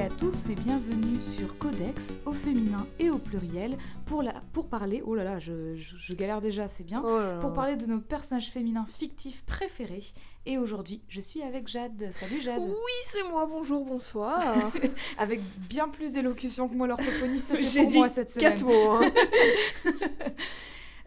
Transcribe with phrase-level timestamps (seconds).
[0.00, 3.76] et à tous et bienvenue sur Codex au féminin et au pluriel
[4.06, 7.18] pour, la, pour parler, oh là là, je, je- je galère déjà, c'est bien, Oh
[7.18, 7.38] là là.
[7.40, 10.04] pour parler de nos personnages féminins fictifs préférés.
[10.46, 12.08] Et aujourd'hui, je suis avec Jade.
[12.12, 12.62] Salut Jade.
[12.62, 14.72] Oui, c'est moi, bonjour, bonsoir.
[15.18, 18.52] Avec bien plus d'élocution que moi, l'orthophoniste, c'est pour moi cette semaine.
[18.54, 18.90] Quatre mots.
[18.90, 19.12] hein.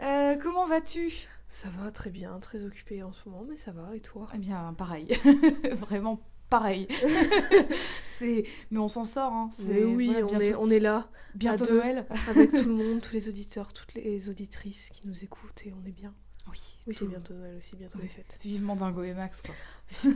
[0.02, 1.14] Euh, comment vas-tu?
[1.48, 4.28] Ça va très bien, très occupée en ce moment, mais ça va, et toi?
[4.36, 5.08] Eh bien, pareil.
[5.72, 6.20] Vraiment
[6.58, 6.88] pareil.
[8.12, 8.44] c'est...
[8.72, 9.50] Mais on s'en sort, hein.
[9.52, 9.84] C'est...
[9.84, 11.74] Oui, voilà, on, est, on est là, bientôt à deux.
[11.78, 12.06] Noël.
[12.30, 15.88] avec tout le monde, tous les auditeurs, toutes les auditrices qui nous écoutent, et on
[15.88, 16.14] est bien.
[16.52, 18.04] Oui, Oui, c'est tout- bientôt Noël aussi, bientôt Oui.
[18.04, 18.38] les fêtes.
[18.44, 19.56] Vivement Dingo et Max, quoi.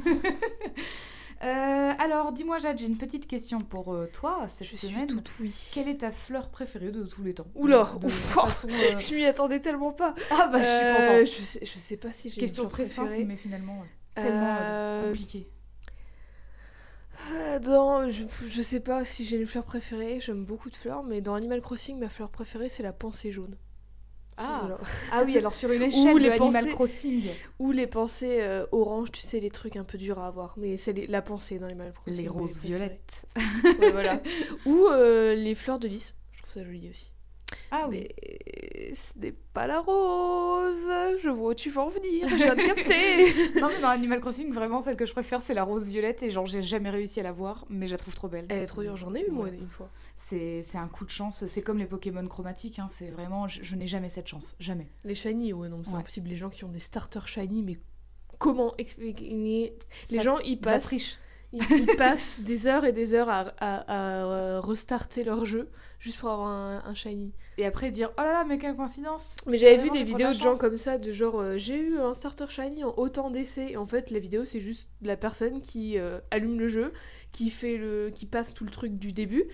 [1.44, 5.06] Euh, alors, dis-moi, Jade, j'ai une petite question pour euh, toi cette Je suis semaine.
[5.06, 5.54] toute oui.
[5.72, 7.46] Quelle est ta fleur préférée de tous les temps?
[7.54, 8.12] Oula, De ouf.
[8.34, 10.16] façon, euh, Je m'y attendais tellement pas.
[10.32, 11.26] Ah bah, je suis contente.
[11.28, 13.84] je, sais, je sais pas si j'ai une fleur très simple, mais finalement
[14.18, 15.48] euh, tellement compliquée.
[17.34, 21.04] Euh, Dans, je, je sais pas si j'ai une fleur préférée, j'aime beaucoup de fleurs,
[21.04, 23.56] mais dans Animal Crossing, ma fleur préférée c'est la pensée jaune.
[24.38, 24.78] Ah.
[25.12, 27.24] Ah oui, alors sur une échelle les de Animal pensées- Crossing,
[27.60, 30.78] Ou les pensées euh, orange, tu sais, les trucs un peu durs à avoir, mais
[30.78, 32.22] c'est les- la pensée dans Animal Crossing.
[32.22, 33.26] les roses violettes.
[33.80, 34.22] Ouais, voilà.
[34.68, 37.12] Ou euh, les fleurs de lys, je trouve ça joli aussi.
[37.72, 38.08] Ah oui.
[38.20, 40.76] Mais ce n'est pas la rose,
[41.22, 43.26] je vois où tu vas en venir, je viens de capter.
[43.62, 46.30] Non mais dans Animal Crossing, vraiment celle que je préfère c'est la rose violette et
[46.30, 48.46] genre j'ai jamais réussi à la voir, mais je la trouve trop belle.
[48.50, 49.56] Elle est trop dure, j'en ai eu moi Ouais.
[49.56, 49.90] une fois.
[50.18, 53.64] C'est c'est un coup de chance, c'est comme les Pokémon chromatiques, hein, c'est vraiment, je,
[53.64, 54.88] je n'ai jamais cette chance, jamais.
[55.04, 55.98] Les shiny, ouais, non, mais c'est Ouais.
[56.00, 56.30] impossible.
[56.30, 57.78] Les gens qui ont des starters shiny, mais
[58.40, 59.30] comment expliquer?
[59.30, 61.18] Les Ça- gens, ils passent, triche.
[61.54, 65.70] Ils, ils passent des heures et des heures à, à- à, euh, restarter leur jeu
[66.00, 67.34] juste pour avoir un, un shiny.
[67.58, 69.38] Et après dire oh là là mais quelle coïncidence.
[69.48, 72.14] Mais j'avais vu des vidéos de gens comme ça, de genre euh, j'ai eu un
[72.14, 73.72] starter shiny en autant d'essais.
[73.72, 76.94] Et en fait, la vidéo c'est juste la personne qui euh, allume le jeu,
[77.32, 79.46] qui fait le, qui passe tout le truc du début,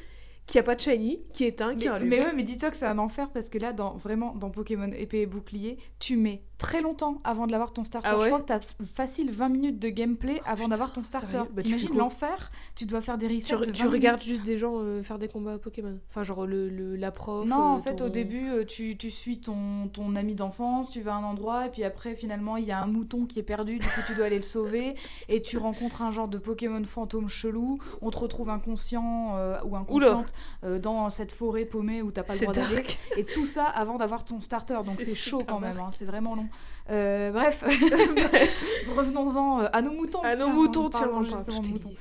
[0.46, 2.86] qui a pas de shiny, qui éteint, qui Mais, mais ouais, mais dis-toi que c'est
[2.86, 6.82] un enfer parce que là, dans, vraiment, dans Pokémon épée et bouclier, tu mets très
[6.82, 8.08] longtemps avant de l'avoir ton starter.
[8.10, 11.04] Ah Je ouais crois que t'as facile 20 minutes de gameplay avant putain, d'avoir ton
[11.04, 11.42] starter.
[11.54, 12.52] Bah, T'imagines l'enfer?
[12.76, 14.34] Tu dois faire des resets Tu, re- de tu 20 regardes minutes.
[14.36, 15.98] juste des gens euh, faire des combats Pokémon.
[16.10, 17.46] Enfin, genre le, le- la prof.
[17.46, 20.90] Non, euh, en fait, ton- au début, euh, tu, tu suis ton, ton ami d'enfance,
[20.90, 23.40] tu vas à un endroit, et puis après, finalement, il y a un mouton qui
[23.40, 24.96] est perdu, du coup, tu dois aller le sauver,
[25.30, 29.76] et tu rencontres un genre de Pokémon fantôme chelou, on te retrouve inconscient euh, ou
[29.76, 30.33] inconsciente
[30.64, 32.84] euh, dans cette forêt paumée où t'as pas le droit d'aller,
[33.18, 36.36] et tout ça avant d'avoir ton starter, donc C'est chaud quand même, hein, c'est vraiment
[36.36, 36.48] long.
[36.90, 37.64] Euh, bref,
[38.96, 40.20] revenons-en euh, à nos moutons.
[40.24, 41.94] Ah non, tiens, tiens, justement moutons.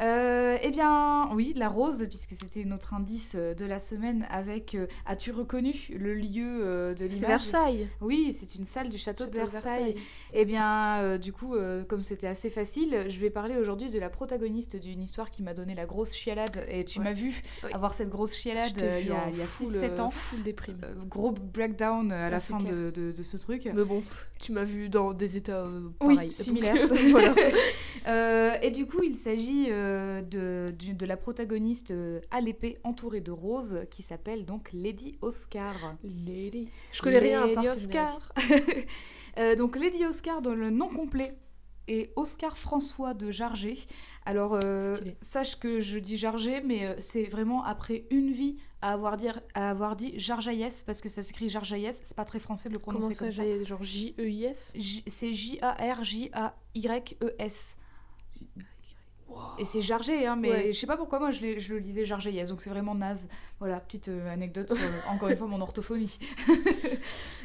[0.00, 4.74] Euh, eh bien, oui, la rose, puisque c'était notre indice euh, de la semaine avec
[4.74, 7.86] euh, As-tu reconnu le lieu euh, de l'image Versailles.
[8.00, 9.96] Oui, c'est une salle du château, de Château de Versailles.
[10.32, 11.54] Eh bien, du coup,
[11.88, 15.52] comme c'était assez facile, je vais parler aujourd'hui de la protagoniste d'une histoire qui m'a
[15.54, 16.64] donné la grosse chialade.
[16.70, 17.04] Et tu Ouais.
[17.06, 17.70] m'as vu Oui.
[17.72, 20.10] avoir cette grosse chialade il y a, a full, 6-7 euh, ans.
[20.10, 20.80] Full déprime.
[21.06, 23.68] Gros breakdown à la Ouais, fin de, de- de ce truc.
[23.72, 24.02] Mais bon,
[24.40, 26.28] tu m'as vu dans des états Oui, pareils.
[26.28, 26.88] donc, similaires.
[27.10, 27.34] voilà.
[28.62, 33.20] Et du coup, il s'agit euh, de, du- de la protagoniste euh, à l'épée entourée
[33.20, 35.74] de roses qui s'appelle donc Lady Oscar.
[36.04, 36.68] Lady.
[36.92, 38.32] Je connais rien à Lady Oscar.
[39.38, 41.34] Euh, donc Lady Oscar dans le nom complet
[41.88, 43.78] est Oscar François de Jarget.
[44.26, 48.92] Alors euh, sache que je dis Jarget, mais euh, c'est vraiment après une vie à
[48.92, 51.98] avoir, dire, à avoir dit Jarjaïès parce que ça s'écrit Jarjaïès.
[52.04, 53.64] C'est pas très français de le Comment prononcer ça, comme ça.
[53.64, 54.74] genre J-E-I-S
[55.06, 55.32] C'est
[56.74, 57.78] J-A-R-J-A-Y-E-S.
[59.58, 60.72] Et c'est Jarget, hein, mais Ouais.
[60.72, 63.28] je sais pas pourquoi moi je, le lisais Jarjaïès, donc c'est vraiment naze.
[63.58, 66.18] Voilà, petite euh, anecdote sur, encore une fois, mon orthophonie.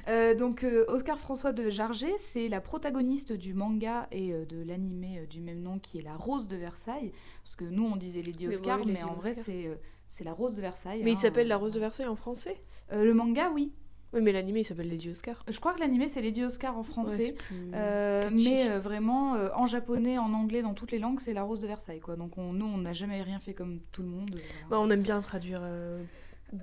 [0.08, 5.28] Euh, donc euh, Oscar François de Jarget, c'est la protagoniste du manga et de l'animé
[5.30, 7.12] du même nom qui est La Rose de Versailles.
[7.44, 9.44] Parce que nous on disait Lady Mais Oscar, ouais, mais Lady en vrai Oscar.
[9.44, 11.02] c'est c'est La Rose de Versailles.
[11.04, 12.56] Mais il hein, s'appelle euh, La Rose de Versailles en français?
[12.92, 13.72] Euh, le manga, oui.
[14.14, 15.44] Oui, mais l'animé il s'appelle Lady Oscar.
[15.50, 17.26] Je crois que l'animé c'est Lady Oscar en Ouais, français.
[17.28, 21.20] c'est plus Euh, mais euh, vraiment, euh, en japonais, en anglais, dans toutes les langues,
[21.20, 22.16] c'est la rose de Versailles, quoi.
[22.16, 24.32] Donc on- nous, on n'a jamais rien fait comme tout le monde.
[24.36, 24.40] euh.
[24.70, 26.02] Bah, on aime bien traduire euh,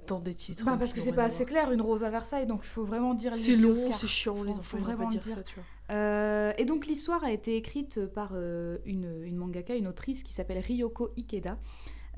[0.06, 0.64] dans des titres.
[0.64, 3.12] Bah, parce que c'est pas assez clair, une rose à Versailles, donc il faut vraiment
[3.12, 3.98] dire C'est Lady long, Oscar.
[3.98, 5.34] c'est chiant, les Faut- enfants faut vraiment pas dire dire.
[5.36, 5.64] ça, tu vois.
[5.90, 10.32] Euh, et donc l'histoire a été écrite par euh, une, une mangaka, une autrice qui
[10.32, 11.58] s'appelle Ryoko Ikeda.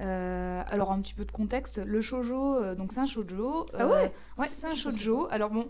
[0.01, 3.67] Euh, alors un petit peu de contexte, le shoujo, euh, donc c'est un shoujo.
[3.73, 5.29] Ah euh, ouais Ouais, c'est un shoujo.
[5.31, 5.69] Alors bon,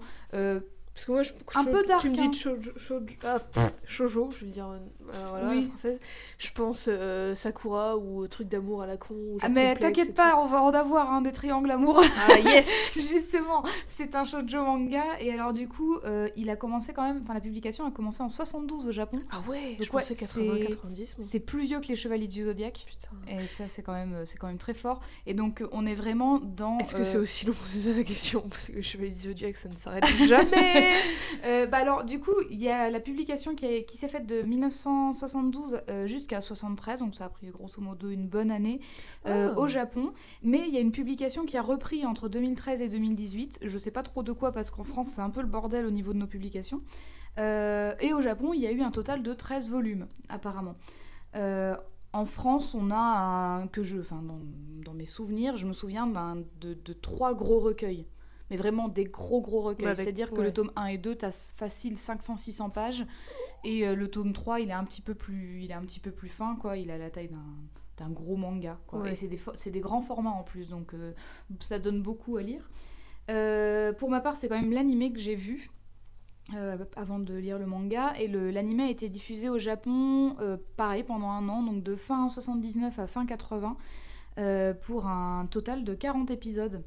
[0.97, 2.29] Parce que moi, je, Un je- peu dark, Tu me hein.
[2.31, 3.39] dis shoujo, shoujo- ah,
[3.85, 4.79] shoujo, je veux dire, euh,
[5.29, 5.61] voilà, Oui.
[5.65, 6.01] la française.
[6.39, 9.13] Je pense euh, Sakura ou euh, truc d'amour à la con.
[9.15, 10.15] ou Ah, mais t'inquiète tout.
[10.15, 12.03] pas, on va en avoir hein, des triangles amoureux.
[12.27, 16.95] Ah, yes Justement, c'est un shoujo manga et alors du coup, euh, il a commencé
[16.95, 19.21] quand même, enfin la publication a commencé en 72 au Japon.
[19.31, 21.19] Ah ouais, Donc je pensais ouais, 80, c'est- 90.
[21.19, 21.27] moi.
[21.29, 22.87] C'est plus vieux que les Chevaliers du Zodiaque.
[22.87, 23.39] Putain.
[23.43, 25.01] Et ça, c'est quand même, c'est quand même très fort.
[25.27, 26.79] Et donc, euh, on est vraiment dans.
[26.79, 28.41] Est-ce que euh, c'est aussi long C'est ça la question?
[28.49, 30.86] Parce que Chevalier du Zodiac, ça ne s'arrête jamais
[31.44, 34.27] Euh, bah alors, du coup, il y a la publication qui, est- qui s'est faite
[34.27, 38.81] de 1972 euh, jusqu'à 73, donc ça a pris grosso modo une bonne année
[39.27, 39.59] euh, Ah.
[39.59, 40.12] au Japon.
[40.43, 43.59] Mais il y a une publication qui a repris entre 2013 et 2018.
[43.62, 45.91] Je sais pas trop de quoi parce qu'en France, c'est un peu le bordel au
[45.91, 46.81] niveau de nos publications.
[47.38, 50.75] Et au Japon, il y a eu un total de 13 volumes, apparemment.
[52.12, 52.97] En France, on a
[53.61, 54.38] un, que je, enfin dans,
[54.85, 58.06] dans mes souvenirs, je me souviens de trois gros recueils,
[58.51, 59.87] mais vraiment des gros gros recueils.
[59.89, 63.07] Ouais, C'est-à-dire que le tome 1 et 2, tu as facile 500-600 pages,
[63.65, 66.01] et euh, le tome 3, il est un petit peu plus, il est un petit
[66.01, 66.77] peu plus fin, quoi.
[66.77, 67.45] Il a la taille d'un,
[67.97, 69.01] d'un gros manga, quoi.
[69.01, 69.13] Ouais.
[69.13, 69.41] Et c'est des,
[69.71, 71.13] des grands formats en plus, donc euh,
[71.61, 72.69] ça donne beaucoup à lire.
[73.31, 75.69] Euh, pour ma part, c'est quand même l'animé que j'ai vu.
[76.55, 80.37] euh, avant de lire le manga et l'anime a été diffusé au Japon
[80.77, 83.77] pareil pendant un an donc de fin 79 à fin 80
[84.39, 86.85] euh, pour un total de 40 épisodes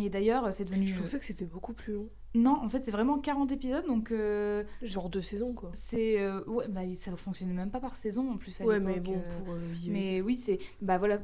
[0.00, 2.08] et d'ailleurs c'est devenu Je pensais que c'était beaucoup plus long.
[2.34, 5.70] non en fait c'est vraiment 40 épisodes donc euh, Genre deux saisons, quoi.
[5.74, 9.00] c'est euh, ouais bah, ça fonctionnait même pas par saison en plus à Ouais, mais
[9.00, 9.58] bon, euh, pour euh,
[9.88, 11.20] mais oui c'est bah voilà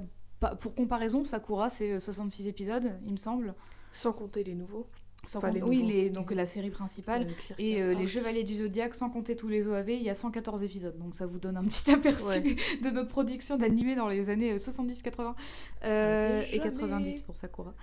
[0.61, 3.55] pour comparaison Sakura c'est euh, 66 épisodes il me semble
[3.91, 4.87] Sans compter les nouveaux.
[5.25, 5.89] Sans Enfin, compter- les oui nouveaux.
[5.91, 8.09] les, donc la série principale Euh, Et euh, les oui.
[8.09, 10.97] Chevaliers du Zodiaque, sans compter tous les OAV, il y a 114 épisodes.
[10.97, 12.57] Donc ça vous donne un petit aperçu Ouais.
[12.85, 15.35] de notre production d'animé dans les années 70-80
[15.83, 16.59] Ça et jamais.
[16.61, 17.75] 90 pour Sakura.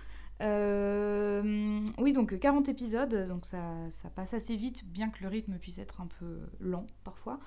[0.42, 5.58] Euh, oui, donc 40 épisodes, donc ça, ça passe assez vite, bien que le rythme
[5.58, 7.40] puisse être un peu lent parfois.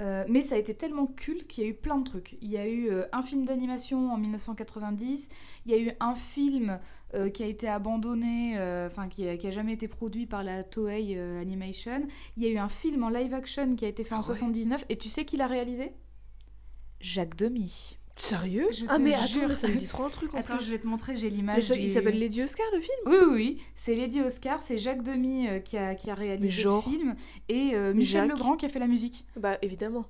[0.00, 2.38] Euh, mais ça a été tellement culte qu'il y a eu plein de trucs.
[2.40, 5.28] Il y a eu euh, un film d'animation en 1990,
[5.66, 6.80] il y a eu un film
[7.14, 10.42] euh, qui a été abandonné, euh, enfin qui, a, qui a jamais été produit par
[10.42, 12.06] la Toei euh, Animation.
[12.38, 14.28] Il y a eu un film en live action qui a été fait en Ah
[14.30, 14.34] ouais.
[14.34, 15.92] 79, et tu sais qui l'a réalisé?
[17.00, 17.99] Jacques Demy.
[18.20, 19.48] Sérieux Je Ah, mais attends, jure.
[19.48, 20.66] mais ça me dit trop un truc en Attends, plus.
[20.66, 21.70] je vais te montrer, j'ai l'image.
[21.70, 22.96] du- il s'appelle Lady Oscar le film?
[23.06, 23.62] Oui, oui, oui.
[23.74, 26.84] C'est Lady Oscar, c'est Jacques Demy euh, qui, a, qui a réalisé genre.
[26.86, 27.14] le film
[27.48, 28.30] et euh, Michel Jacques.
[28.36, 29.24] Legrand qui a fait la musique.
[29.36, 30.04] Bah évidemment.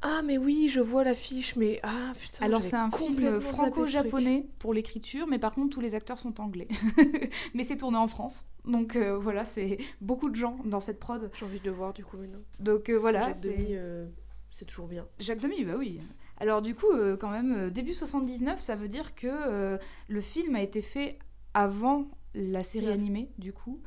[0.00, 2.44] Ah mais oui, je vois l'affiche, mais ah putain.
[2.46, 6.68] Alors c'est un film franco-japonais pour l'écriture, mais par contre tous les acteurs sont anglais.
[7.54, 11.28] mais c'est tourné en France, donc euh, voilà, c'est beaucoup de gens dans cette prod.
[11.36, 12.38] J'ai envie de le voir du coup maintenant.
[12.60, 14.06] Donc euh, voilà, Jacques c'est- Demy, euh,
[14.50, 15.04] c'est toujours bien.
[15.18, 15.98] Jacques Demy, bah oui.
[16.40, 20.20] Alors du coup, euh, quand même, euh, début 79, ça veut dire que euh, le
[20.20, 21.18] film a été fait
[21.54, 22.92] avant la série Ouais.
[22.92, 23.80] animée, du coup.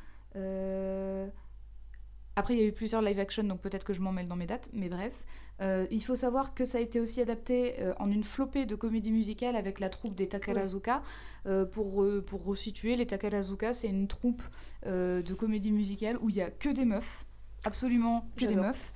[2.38, 4.38] Après, il y a eu plusieurs live action, donc peut-être que je m'en mêle dans
[4.38, 5.14] mes dates, mais bref.
[5.62, 8.74] Euh, il faut savoir que ça a été aussi adapté euh, en une flopée de
[8.76, 11.04] comédies musicales avec la troupe des Takarazuka.
[11.46, 14.42] Euh, pour, re- pour resituer, les Takarazuka, c'est une troupe
[14.86, 17.26] de comédies musicales où il y a que des meufs,
[17.64, 18.94] absolument que des meufs,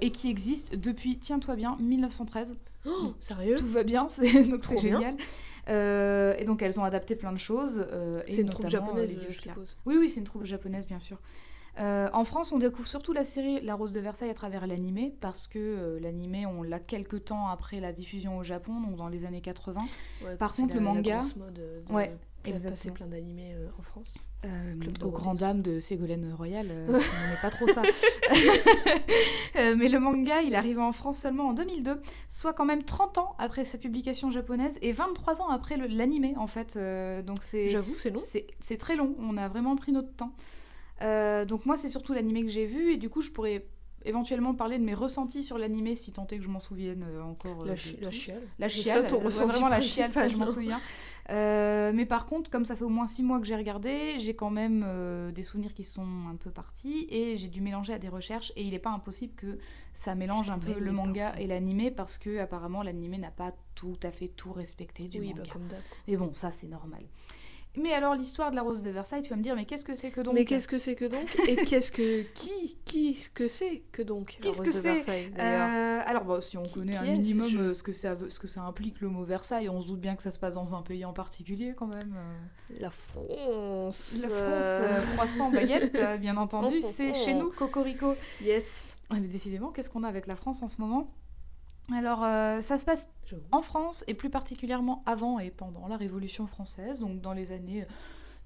[0.00, 2.56] et qui existe depuis, tiens-toi bien, 1913.
[2.86, 3.56] Oh, sérieux?
[3.56, 5.16] Tout va bien, c'est donc c'est génial.
[5.68, 7.86] Euh, et donc elles ont adapté plein de choses.
[7.90, 9.40] euh, C'est une troupe euh, japonaise, je.
[9.86, 11.18] Oui, oui, c'est une troupe japonaise, bien sûr.
[11.80, 15.16] Euh, en France, on découvre surtout la série La Rose de Versailles à travers l'animé,
[15.20, 19.08] parce que euh, l'animé, on l'a quelques temps après la diffusion au Japon, donc dans
[19.08, 19.80] les années 80.
[20.24, 22.14] Ouais, Par contre, la- le la manga- grosse mode de Ouais,
[22.46, 22.94] exactement.
[22.94, 24.14] plein d'animés euh, en France.
[24.44, 27.82] Euh, aux grandes dames de Ségolène Royal, euh, on n'aimait pas trop ça.
[29.56, 32.82] Euh, mais le manga, il est arrivé en France seulement en 2002, soit quand même
[32.82, 36.74] 30 ans après sa publication japonaise et 23 ans après l'animé en fait.
[36.74, 38.20] Euh, donc c'est J'avoue, c'est long.
[38.20, 40.32] c'est très long, on a vraiment pris notre temps.
[41.00, 43.64] Donc moi, c'est surtout l'animé que j'ai vu et du coup, je pourrais
[44.04, 47.22] éventuellement parler de mes ressentis sur l'animé si tant est que je m'en souvienne euh,
[47.22, 47.62] encore.
[47.62, 48.42] euh, La, chi- la chiale.
[48.58, 50.80] La chiale, ça, euh, ouais, vraiment la chiale, ça je m'en souviens.
[51.30, 54.34] Euh, mais par contre, comme ça fait au moins six mois que j'ai regardé, j'ai
[54.34, 57.98] quand même euh, des souvenirs qui sont un peu partis et j'ai dû mélanger à
[57.98, 59.58] des recherches et il n'est pas impossible que
[59.94, 63.98] ça mélange un peu le manga et l'animé parce que apparemment l'animé n'a pas tout
[64.02, 65.42] à fait tout respecté du Oui, manga.
[65.44, 65.80] bah comme d'hab.
[66.08, 67.02] Mais bon, ça c'est normal.
[67.76, 69.96] Mais alors l'histoire de la Rose de Versailles, tu vas me dire, mais qu'est-ce que
[69.96, 71.28] c'est que donc Mais qu'est-ce que c'est que donc?
[71.48, 75.32] Et qu'est-ce que qui qui ce que c'est que donc la Rose que de Versailles
[75.38, 78.38] Euh, alors, bon, si on Qui- connaît qui un minimum euh, ce, que ça, ce
[78.38, 80.74] que ça implique le mot Versailles, on se doute bien que ça se passe dans
[80.76, 82.14] un pays en particulier quand même.
[82.16, 82.78] euh.
[82.80, 84.18] La France.
[84.22, 88.14] La France, euh, croissant, baguette, bien entendu, c'est chez nous, Cocorico.
[88.40, 88.96] Yes.
[89.12, 91.08] Mais Décidément, qu'est-ce qu'on a avec la France en ce moment?
[91.92, 93.08] Alors, euh, ça se passe
[93.52, 97.86] en France et plus particulièrement avant et pendant la Révolution française, donc dans les années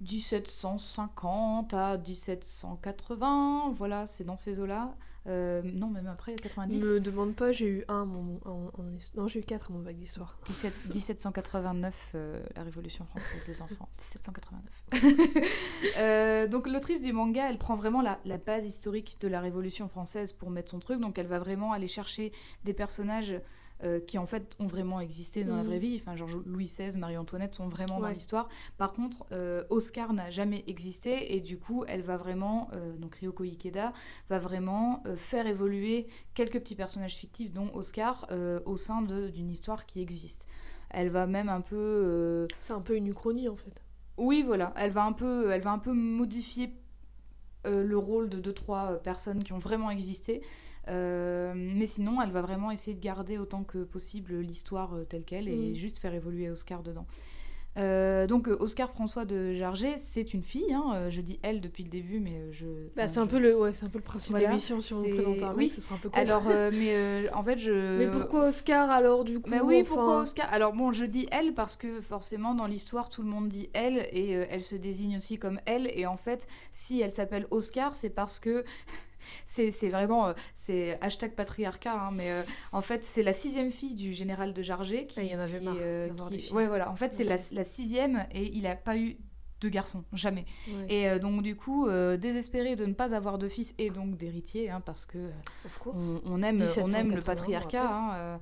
[0.00, 4.94] 1750 à 1780, voilà, c'est dans ces eaux-là.
[5.28, 6.82] Euh, non, même après, 90.
[6.82, 8.84] Me demande pas, j'ai eu un mon, en, en-
[9.16, 10.38] Non, j'ai eu quatre à mon bac d'histoire.
[10.46, 13.88] 17 1789, euh, la Révolution française, les enfants.
[13.98, 14.62] 1789.
[15.98, 19.88] Euh, donc l'autrice du manga, elle prend vraiment la, la base historique de la Révolution
[19.88, 21.00] française pour mettre son truc.
[21.00, 22.32] Donc elle va vraiment aller chercher
[22.64, 23.34] des personnages
[23.84, 25.68] euh, qui en fait ont vraiment existé dans la Mhm.
[25.68, 25.96] vraie vie.
[26.00, 28.48] Enfin, genre Louis XVI, Marie-Antoinette sont vraiment dans l'histoire.
[28.76, 33.14] Par contre, euh, Oscar n'a jamais existé et du coup, elle va vraiment, euh, donc
[33.16, 33.92] Ryoko Ikeda,
[34.30, 38.26] va vraiment faire évoluer quelques petits personnages fictifs, dont Oscar,
[38.66, 40.46] au sein d'une histoire qui existe.
[40.90, 43.82] Elle va même un peu, C'est un peu une uchronie en fait.
[44.16, 46.72] oui, voilà, elle va un peu, elle va un peu modifier
[47.64, 50.42] le rôle de deux trois personnes qui ont vraiment existé.
[50.88, 55.24] Euh, mais sinon, elle va vraiment essayer de garder autant que possible l'histoire euh, telle
[55.24, 55.74] qu'elle et Mm.
[55.74, 57.06] juste faire évoluer Oscar dedans.
[57.76, 60.72] Euh, donc Oscar François de Jarget, c'est une fille.
[60.74, 62.66] hein, je dis elle depuis le début, mais je.
[62.96, 64.94] Bah, c'est un peu le, ouais, c'est un peu le principe Voilà, de l'émission si
[64.94, 65.68] on vous présente un oui.
[65.68, 66.18] ce sera un peu con.
[66.18, 67.98] Alors, euh, mais euh, en fait, je.
[67.98, 70.48] Mais pourquoi Oscar alors du coup Bah oui, enfin pourquoi Oscar?
[70.52, 73.98] Alors bon, je dis elle parce que forcément dans l'histoire tout le monde dit elle
[74.10, 78.10] et elle se désigne aussi comme elle et en fait si elle s'appelle Oscar c'est
[78.10, 78.64] parce que
[79.46, 83.94] c'est vraiment euh, c'est hashtag patriarcat hein, mais euh, en fait c'est la sixième fille
[83.94, 86.66] du général de Jarget qui Ah, il y en avait qui, marre euh, qui- ouais
[86.66, 86.90] voilà.
[86.90, 89.16] En fait c'est la, sixième et il a pas eu
[89.60, 90.44] de garçons jamais.
[90.68, 94.16] Ouais, et euh, donc du coup désespéré de ne pas avoir de fils et donc
[94.16, 95.18] d'héritier hein, parce que
[95.94, 97.90] on, on aime, on aime le 1780, patriarcat.
[97.90, 98.40] hein,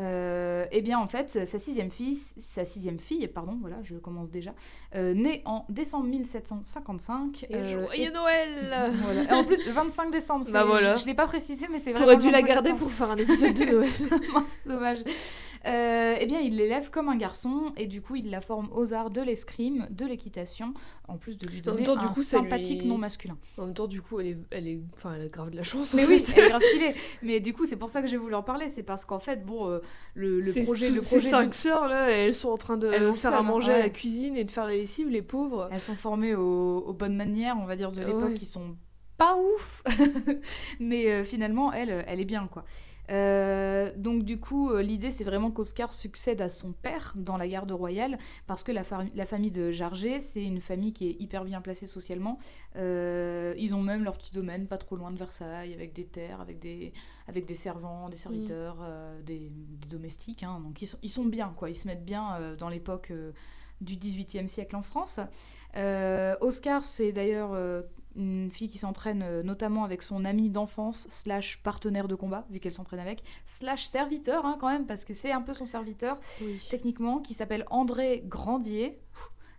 [0.00, 4.54] eh bien, en fait, sa sixième fille, sa sixième fille, pardon, voilà, je commence déjà,
[4.94, 7.46] euh, née en décembre 1755.
[7.50, 9.22] Et euh, joyeux Noël voilà.
[9.24, 10.46] Et en plus, le 25 décembre.
[10.50, 10.94] Bah c'est- voilà.
[10.96, 12.00] Je, je l'ai pas précisé, mais c'est vrai.
[12.00, 13.90] T'aurais dû la garder pour faire un épisode de Noël.
[14.32, 14.98] Mince, dommage.
[15.66, 18.94] Euh, eh bien, il l'élève comme un garçon et du coup, il la forme aux
[18.94, 20.72] arts de l'escrime, de l'équitation,
[21.08, 23.36] en plus de lui donner temps, du un coup, lui- sympathique nom masculin.
[23.58, 25.64] En même temps, du coup, elle est, elle est, enfin, elle a grave de la
[25.64, 25.94] chance.
[25.94, 26.94] Mais oui, elle est grave stylée.
[27.22, 28.68] Mais du coup, c'est pour ça que j'ai voulu en parler.
[28.68, 29.80] C'est parce qu'en fait, bon, euh,
[30.14, 32.76] le, le Ces- projet, le ces projet cinq du- sœurs là, elles sont en train
[32.76, 35.68] de Elles faire à manger à la cuisine et de faire la lessive, les pauvres.
[35.72, 38.34] elles sont formées aux, aux bonnes manières, on va dire, de l'époque, Ouais.
[38.34, 38.76] qui sont
[39.16, 39.82] pas ouf.
[40.80, 42.64] Mais euh, finalement, elle, elle est bien, quoi.
[43.10, 47.48] Euh, donc du coup, euh, l'idée c'est vraiment qu'Oscar succède à son père dans la
[47.48, 51.16] garde royale, parce que la, fa- la famille de Jarget, c'est une famille qui est
[51.22, 52.38] hyper bien placée socialement.
[52.76, 56.40] Euh, ils ont même leur petit domaine, pas trop loin de Versailles, avec des terres,
[56.40, 56.92] avec des,
[57.28, 60.42] avec des servants, des serviteurs, euh, des, des domestiques.
[60.42, 60.60] hein.
[60.62, 61.70] donc ils sont, ils sont bien, quoi.
[61.70, 63.12] Ils se mettent bien dans l'époque
[63.80, 65.20] du XVIIIe siècle en France.
[65.76, 67.82] Euh, Oscar, c'est d'ailleurs euh,
[68.16, 72.60] une fille qui s'entraîne euh, notamment avec son ami d'enfance, slash partenaire de combat, vu
[72.60, 76.18] qu'elle s'entraîne avec, slash serviteur hein, quand même, parce que c'est un peu son serviteur,
[76.40, 76.60] Oui.
[76.70, 78.98] techniquement, qui s'appelle André Grandier.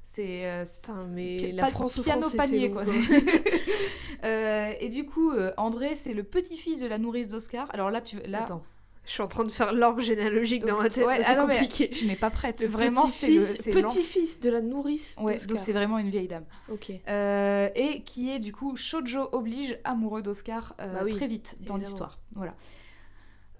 [0.03, 0.65] C'est euh,
[1.09, 2.83] mais la France piano panier quoi.
[2.83, 2.91] long,
[4.25, 7.67] Euh, et du coup, euh, André, c'est le petit-fils de la nourrice d'Oscar.
[7.73, 8.63] Alors là, tu là, Attends,
[9.09, 11.89] je suis en train de faire l'orgue généalogique dans ma tête, ouais, c'est ah compliqué.
[11.89, 12.63] tu n'es pas prête.
[12.63, 16.45] Vraiment, c'est le petit-fils- de la nourrice Ouais, donc c'est vraiment une vieille dame.
[16.71, 16.91] Ok.
[17.07, 21.57] Euh, et qui est du coup Shoujo oblige amoureux d'Oscar euh, Bah oui, très vite
[21.61, 22.19] dans l'histoire.
[22.35, 22.53] Voilà.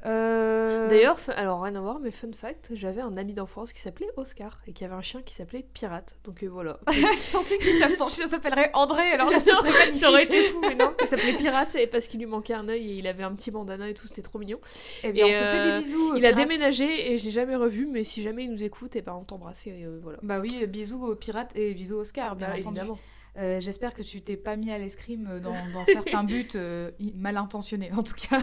[0.06, 4.08] Euh, D'ailleurs, alors rien à voir, mais fun fact, j'avais un ami d'enfance qui s'appelait
[4.16, 6.18] Oscar et qui avait un chien qui s'appelait Pirate.
[6.24, 6.80] Donc euh, voilà.
[6.92, 10.02] je pensais que son chien s'appellerait André, alors là, ce serait magnifique.
[10.02, 10.94] Ça aurait été fou, mais non.
[11.02, 13.52] Il s'appelait Pirate et parce qu'il lui manquait un œil et il avait un petit
[13.52, 14.60] bandana et tout, c'était trop mignon.
[15.04, 16.16] Eh bien, Et, on te fait euh, des bisous.
[16.16, 16.48] il a pirate.
[16.48, 19.24] déménagé et je l'ai jamais revu, mais si jamais il nous écoute, et ben on
[19.26, 20.20] t'embrasse et euh, voilà.
[20.24, 22.98] Bah oui, bisous aux pirates et bisous Oscar, bien Bah, évidemment.
[23.38, 27.38] Euh, J'espère que tu t'es pas mis à l'escrime dans, dans certains buts euh, mal
[27.38, 28.40] intentionnés, en tout cas.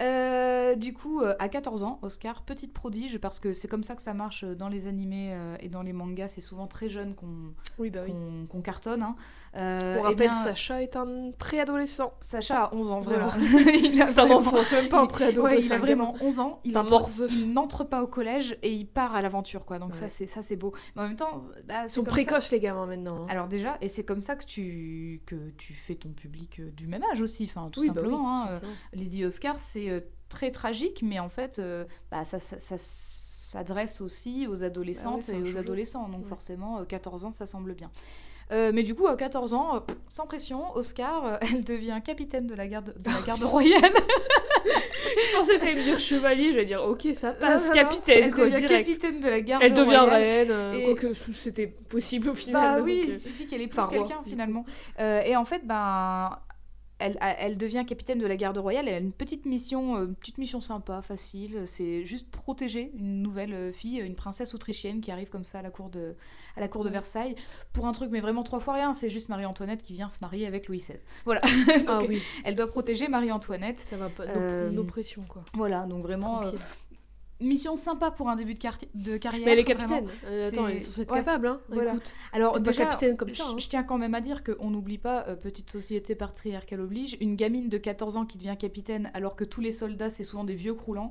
[0.00, 3.94] Euh, du coup, euh, à 14 ans, Oscar, petite prodige, parce que c'est comme ça
[3.94, 7.14] que ça marche euh, dans les animés et dans les mangas, c'est souvent très jeune
[7.14, 8.14] qu'on Oui, bah oui.
[8.62, 9.02] cartonne.
[9.02, 9.14] hein.
[9.56, 12.12] Euh, On eh rappelle, bien, Sacha est un préadolescent.
[12.20, 13.26] Sacha a 11 ans, Voilà.
[13.28, 13.58] vraiment.
[13.84, 15.42] il a C'est un vraiment- enfant, c'est même pas un il- préado.
[15.42, 16.18] ouais, il a vraiment gamin.
[16.26, 16.60] 11 ans.
[16.64, 16.72] Il
[17.52, 19.78] n'entre pas au collège et il part à l'aventure, quoi.
[19.78, 20.72] Donc ça, c'est ça, c'est beau.
[20.96, 23.22] Mais en même temps, bah, Ils sont ça- précoces, les gamins, maintenant.
[23.22, 23.26] hein.
[23.28, 27.02] Alors déjà, et c'est comme ça que tu que tu fais ton public du même
[27.12, 28.18] âge aussi, enfin tout Oui, bah simplement.
[28.18, 28.72] tout hein, simplement.
[28.94, 34.00] Lady Oscar, c'est euh, très tragique, mais en fait, euh, bah, ça, ça- ça s'adresse
[34.00, 36.08] aussi aux adolescentes c'est un et aux adolescents.
[36.08, 36.28] Donc Ouais.
[36.28, 37.90] forcément, euh, 14 ans, ça semble bien.
[38.52, 42.00] Euh, mais du coup, à 14 ans, euh, pff, sans pression, Oscar, euh, elle devient
[42.04, 43.92] capitaine de la garde, de la garde royale.
[44.66, 47.88] Je pensais que t'allais me dire chevalier, j'allais dire ok, ça passe, Non, non, non,
[47.88, 48.86] capitaine, Elle quoi, devient direct.
[48.86, 50.10] capitaine de la garde Elle devient royale.
[50.10, 52.78] reine, euh, Et- quoique c'était possible au final.
[52.80, 54.64] Bah oui, euh, il suffit qu'elle épouse quelqu'un finalement.
[55.00, 56.30] Euh, et en fait, ben,
[57.20, 58.88] elle, devient capitaine de la garde royale.
[58.88, 61.62] Elle a une petite mission, euh, une petite mission sympa, facile.
[61.66, 65.62] C'est juste protéger une nouvelle euh, fille, une princesse autrichienne qui arrive comme ça à
[65.62, 66.14] la cour de,
[66.56, 66.94] à la cour de Ouais.
[66.94, 67.34] Versailles
[67.72, 68.94] pour un truc, mais vraiment trois fois rien.
[68.94, 70.94] C'est juste Marie-Antoinette qui vient se marier avec Louis XVI.
[71.24, 71.40] Voilà.
[71.88, 73.80] Ah oui, Elle doit protéger Marie-Antoinette.
[73.80, 74.24] ça va pas.
[74.24, 75.44] Euh, pressions, quoi.
[75.54, 76.52] Voilà, donc vraiment euh.
[77.40, 79.42] Mission sympa pour un début de, carrière.
[79.44, 80.06] Mais elle est capitaine.
[80.26, 81.60] Euh, attends, elle est censée être ouais, capable, hein.
[81.68, 81.92] voilà.
[81.92, 82.12] Écoute.
[82.32, 83.56] Alors déjà, capitaine comme ça, hein.
[83.58, 87.36] je tiens quand même à dire qu'on n'oublie pas, euh, petite société patriarcale oblige, une
[87.36, 90.54] gamine de 14 ans qui devient capitaine alors que tous les soldats c'est souvent des
[90.54, 91.10] vieux croulants.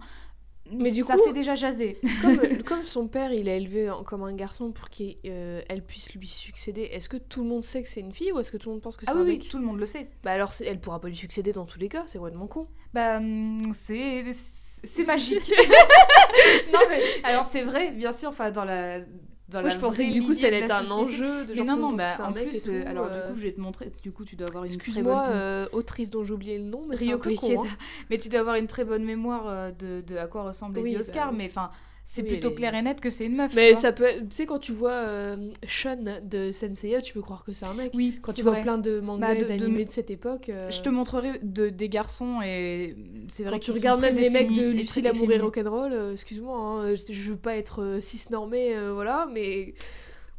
[0.72, 2.00] Mais du ça coup- fait déjà jaser.
[2.22, 6.84] comme, comme son père, il a élevé comme un garçon pour qu'elle puisse lui succéder,
[6.84, 8.76] est-ce que tout le monde sait que c'est une fille ou est-ce que tout le
[8.76, 9.50] monde pense que c'est Ah un oui, oui, mec?
[9.50, 10.10] tout le monde le sait.
[10.24, 12.68] Bah alors, elle pourra pas lui succéder dans tous les cas, c'est vraiment con.
[12.94, 14.24] Bah, hum, c'est
[14.84, 15.52] c'est magique.
[16.74, 18.30] non mais alors c'est vrai, bien sûr.
[18.30, 19.00] Enfin dans la
[19.50, 21.50] dans Moi, la je pensais que du coup, ça allait la être un enjeu de
[21.52, 23.38] Mais genre non le non pense bah en plus euh, tout, alors euh, du coup
[23.40, 23.92] je vais te montrer.
[24.02, 26.64] Du coup tu dois avoir une très bonne Excuse-moi, euh, autrice dont j'ai oublié le
[26.64, 27.20] nom, mais hein.
[28.10, 30.92] Mais tu dois avoir une très bonne mémoire euh, de, de à quoi ressemble Lady
[30.92, 31.28] Oui, Oscar.
[31.32, 31.70] bah, Mais enfin,
[32.06, 33.52] c'est oui, plutôt est- clair et net que c'est une meuf.
[33.52, 33.82] tu Mais vois.
[33.82, 34.30] ça peut être...
[34.30, 37.74] Tu sais, quand tu vois euh, Sean de Senseiya, tu peux croire que c'est un
[37.74, 37.94] mec.
[37.96, 38.62] Oui, Quand tu vois vrai.
[38.62, 39.92] plein de mangas Bah, et de- de- d'animés de...
[39.92, 40.50] cette époque...
[40.50, 42.96] euh, Je te montrerai de, des garçons et
[43.30, 45.94] c'est vrai Quand tu qu'ils sont regardes même les mecs de Lucie l'amour et rock'n'roll,
[45.94, 49.74] euh, excuse-moi, hein, je, je veux pas être euh, cis-normé, euh, voilà, mais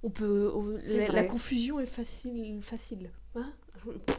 [0.02, 0.50] on peut...
[0.54, 0.78] on-
[1.12, 2.61] la, confusion est facile.
[2.62, 3.11] facile.
[3.35, 3.52] Hein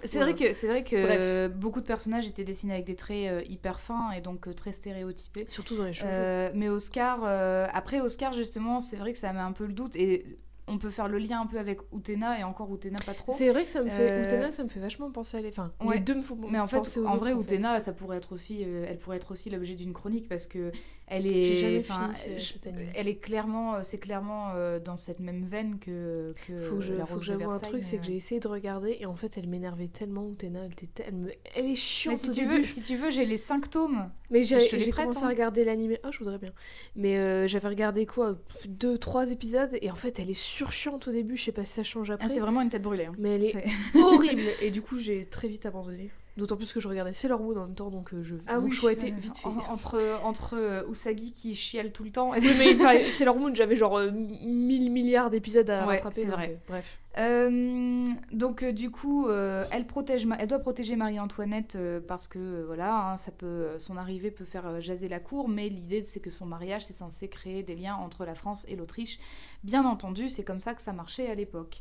[0.04, 1.58] C'est vrai que c'est vrai que Bref.
[1.58, 4.72] beaucoup de personnages étaient dessinés avec des traits euh, hyper fins et donc euh, très
[4.74, 5.46] stéréotypés.
[5.50, 6.10] Surtout dans les cheveux.
[6.12, 9.74] Euh, mais Oscar, euh, après Oscar justement, c'est vrai que ça met un peu le
[9.74, 10.26] doute et
[10.68, 13.36] on peut faire le lien un peu avec Utena et encore Utena pas trop.
[13.38, 14.10] C'est vrai que ça me fait...
[14.12, 15.50] euh, Utena, ça me fait vachement penser à les...
[15.50, 15.98] Enfin, Ouais.
[15.98, 17.56] les deux me font Mais en fait, en vrai, en fait.
[17.56, 20.72] Utena, ça pourrait être aussi, euh, elle pourrait être aussi l'objet d'une chronique parce que
[21.08, 21.98] elle est, fini
[22.40, 22.54] je-
[22.96, 26.82] elle est clairement, euh, c'est clairement euh, dans cette même veine que, que Faut que
[26.82, 28.48] je, la faut que Rose de j'avoue un truc, c'est que euh, j'ai essayé de
[28.48, 30.74] regarder et en fait elle m'énervait tellement Utena, elle,
[31.06, 31.32] elle, me...
[31.56, 32.58] elle est chiante Mais si au tu début.
[32.58, 33.38] veux, si tu veux, j'ai les
[33.72, 34.10] tomes.
[34.32, 35.28] Mais j'ai commencé hein.
[35.28, 36.00] à regarder l'animé.
[36.04, 36.52] Ah, je voudrais bien.
[36.96, 41.12] Mais euh, j'avais regardé quoi Deux, trois épisodes et en fait elle est surchiante au
[41.12, 41.38] début.
[41.38, 42.30] Je sais pas si ça change Ah, après.
[42.30, 43.06] c'est vraiment une tête brûlée.
[43.06, 43.16] hein.
[43.18, 43.66] Mais elle est C'est-
[44.02, 46.12] horrible et du coup j'ai très vite abandonné.
[46.38, 48.36] D'autant plus que je regardais Sailor Moon en même temps donc euh, je...
[48.48, 49.48] Ah mon oui, choix était euh, vite fait.
[49.48, 52.32] en- entre entre euh, Usagi qui chiale tout le temps.
[52.32, 56.22] Oui, mais enfin, Sailor Moon j'avais genre euh, 1000 milliards d'épisodes à Ouais, rattraper.
[56.24, 56.50] c'est vrai.
[56.52, 57.00] euh, bref.
[57.18, 62.38] Euh, donc euh, du coup, euh, elle protège, elle doit protéger Marie-Antoinette euh, parce que
[62.40, 65.70] euh, voilà, hein, ça peut, euh, son arrivée peut faire euh, jaser la cour, mais
[65.70, 69.20] l'idée c'est que son mariage c'est censé créer des liens entre la France et l'Autriche.
[69.64, 71.80] Bien entendu, c'est comme ça que ça marchait à l'époque.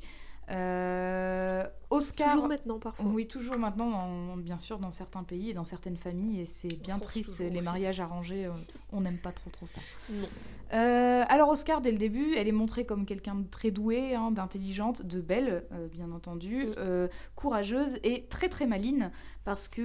[0.51, 3.07] Euh, Oscar, Toujours maintenant parfois.
[3.07, 6.69] oui, toujours maintenant, dans- bien sûr, dans certains pays et dans certaines familles, et c'est
[6.69, 7.39] bien France, triste.
[7.41, 8.51] Les mariages arrangés, euh,
[8.93, 9.81] on n'aime pas trop trop ça.
[10.11, 10.27] Non.
[10.73, 14.33] Euh, alors Oscar, dès le début, elle est montrée comme quelqu'un de très doué, hein,
[14.33, 17.09] d'intelligente, de belle, euh, bien entendu, Mm.
[17.37, 19.11] courageuse et très très maline,
[19.45, 19.85] parce que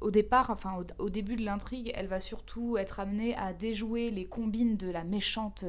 [0.00, 4.10] au départ, enfin au, au début de l'intrigue, elle va surtout être amenée à déjouer
[4.10, 5.64] les combines de la méchante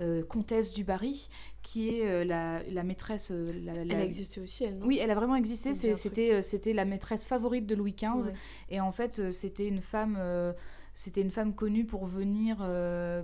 [0.00, 1.28] euh, comtesse du Barry,
[1.62, 3.30] qui est euh, la, la maîtresse.
[3.30, 4.86] euh, la- Elle a existé aussi elle, non?
[4.86, 5.74] Oui, elle a vraiment existé.
[5.74, 8.26] C'était c'était la maîtresse favorite de Louis XV.
[8.28, 8.32] Ouais.
[8.70, 10.18] Et en fait, c'était une femme,
[10.94, 12.56] c'était une femme connue pour venir,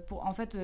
[0.08, 0.56] pour, en fait,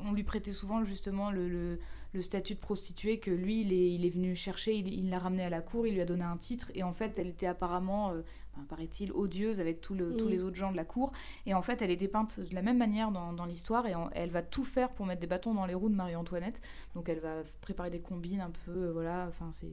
[0.00, 1.78] on lui prêtait souvent justement le, le-
[2.14, 5.18] le statut de prostituée que lui, il est, il est venu chercher, il il l'a
[5.18, 7.46] ramenée à la cour, il lui a donné un titre, et en fait, elle était
[7.46, 8.22] apparemment, euh,
[8.54, 11.12] enfin, paraît-il, odieuse avec tout le- tous les autres gens de la cour,
[11.44, 14.08] et en fait, elle est dépeinte de la même manière dans, dans l'histoire, et en-
[14.12, 16.62] elle va tout faire pour mettre des bâtons dans les roues de Marie-Antoinette,
[16.94, 19.66] donc elle va préparer des combines un peu, euh, voilà, enfin, c'est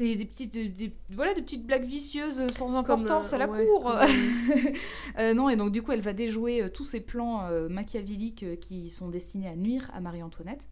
[0.00, 3.48] des, des petites des, des- voilà des petites blagues vicieuses sans importance euh, à la
[3.48, 3.84] ouais, cour.
[3.84, 3.98] comme,
[5.18, 8.42] Euh, non et donc du coup elle va déjouer euh, tous ces plans euh, machiavéliques
[8.44, 10.68] euh, qui sont destinés à nuire à Marie-Antoinette.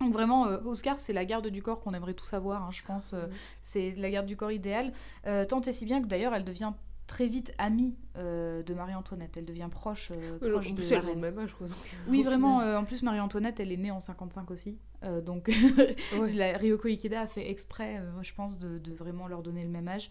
[0.00, 2.82] Donc vraiment euh, Oscar c'est la garde du corps qu'on aimerait tous avoir hein, je
[2.82, 3.32] pense euh, Mhm.
[3.62, 4.92] c'est la garde du corps idéale.
[5.26, 6.72] Euh, tant et si bien que d'ailleurs elle devient
[7.10, 11.00] très vite amie euh, de Marie-Antoinette elle devient proche, euh, proche en de plus la
[11.00, 11.18] reine.
[11.18, 11.66] même âge quoi.
[11.66, 14.78] donc, oui vraiment euh, en plus Marie-Antoinette elle est née en 55 aussi
[15.26, 15.48] donc
[16.20, 16.32] Ouais.
[16.32, 19.88] la Ryoko Ikeda a fait exprès, je pense, de, de vraiment leur donner le même
[19.88, 20.10] âge.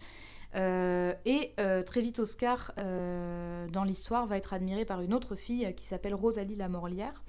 [1.24, 1.52] Et
[1.86, 6.56] très vite, Oscar, dans l'histoire, va être admiré par une autre fille qui s'appelle Rosalie
[6.56, 7.22] Lamorlière.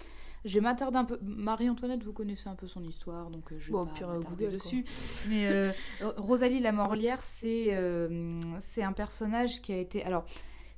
[0.43, 1.19] Je vais m'attarder un peu.
[1.21, 4.85] Marie-Antoinette, vous connaissez un peu son histoire, donc euh, je vais Bon, pas m'attarder dessus.
[5.29, 5.71] Mais euh,
[6.17, 10.25] Rosalie Lamorlière, c'est euh, c'est un personnage qui a été alors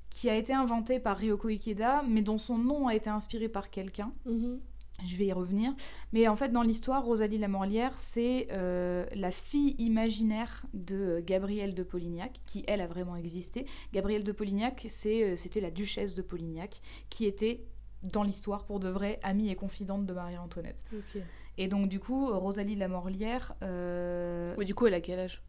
[0.09, 3.69] qui a été inventé par Ryoko Ikeda, mais dont son nom a été inspiré par
[3.69, 4.11] quelqu'un.
[4.25, 4.59] Mhm.
[5.03, 5.73] Je vais y revenir.
[6.13, 11.83] Mais en fait, dans l'histoire, Rosalie Lamorlière, c'est euh, la fille imaginaire de Gabrielle de
[11.83, 13.65] Polignac, qui, elle, a vraiment existé.
[13.91, 17.65] Gabrielle de Polignac, c'était la duchesse de Polignac, qui était,
[18.03, 20.83] dans l'histoire, pour de vrai, amie et confidente de Marie-Antoinette.
[21.57, 23.53] Et donc, du coup, Rosalie Lamorlière...
[23.63, 25.41] euh, Ouais, du coup elle a quel âge?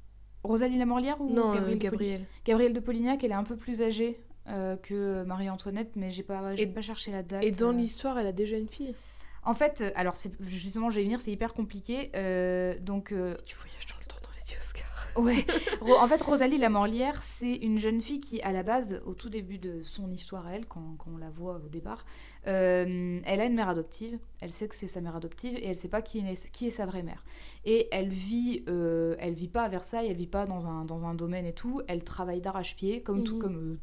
[0.43, 2.27] Rosalie Lamorlière ou Non, euh, Gabrielle, de.
[2.45, 6.55] Gabrielle de Polignac, elle est un peu plus âgée euh, que Marie-Antoinette, mais j'ai pas,
[6.55, 7.43] j'ai Et- pas cherché la date.
[7.43, 7.73] Et dans euh.
[7.73, 8.95] l'histoire, elle a déjà une fille?
[9.43, 12.11] En fait, euh, alors c'est justement, je vais y venir, c'est hyper compliqué.
[12.15, 14.84] euh, donc, euh, Tu voyages dans le temps dans les Oscar.
[15.17, 15.45] Ouais.
[15.83, 19.59] En fait, Rosalie Lamorlière, c'est une jeune fille qui, à la base, au tout début
[19.59, 22.05] de son histoire, elle, quand, quand on la voit au départ,
[22.47, 24.19] euh, elle a une mère adoptive.
[24.41, 26.71] Elle sait que c'est sa mère adoptive et elle sait pas qui est, qui est
[26.71, 27.25] sa vraie mère.
[27.65, 31.07] Et elle vit, euh, elle vit pas à Versailles, elle vit pas dans un, dans
[31.07, 31.81] un domaine et tout.
[31.89, 33.41] Elle travaille d'arrache-pied, comme tout Mhm.
[33.41, 33.79] comme euh,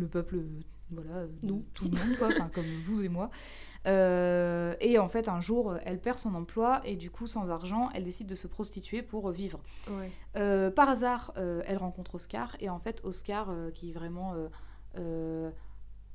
[0.00, 0.42] le peuple,
[0.90, 1.64] voilà, euh, Nous.
[1.74, 3.30] tout le monde, quoi, comme vous et moi.
[3.86, 7.88] Euh, et en fait, un jour, elle perd son emploi et du coup, sans argent,
[7.94, 9.60] elle décide de se prostituer pour vivre.
[9.90, 10.10] Ouais.
[10.36, 14.34] Euh, par hasard, euh, elle rencontre Oscar et en fait, Oscar, qui est vraiment,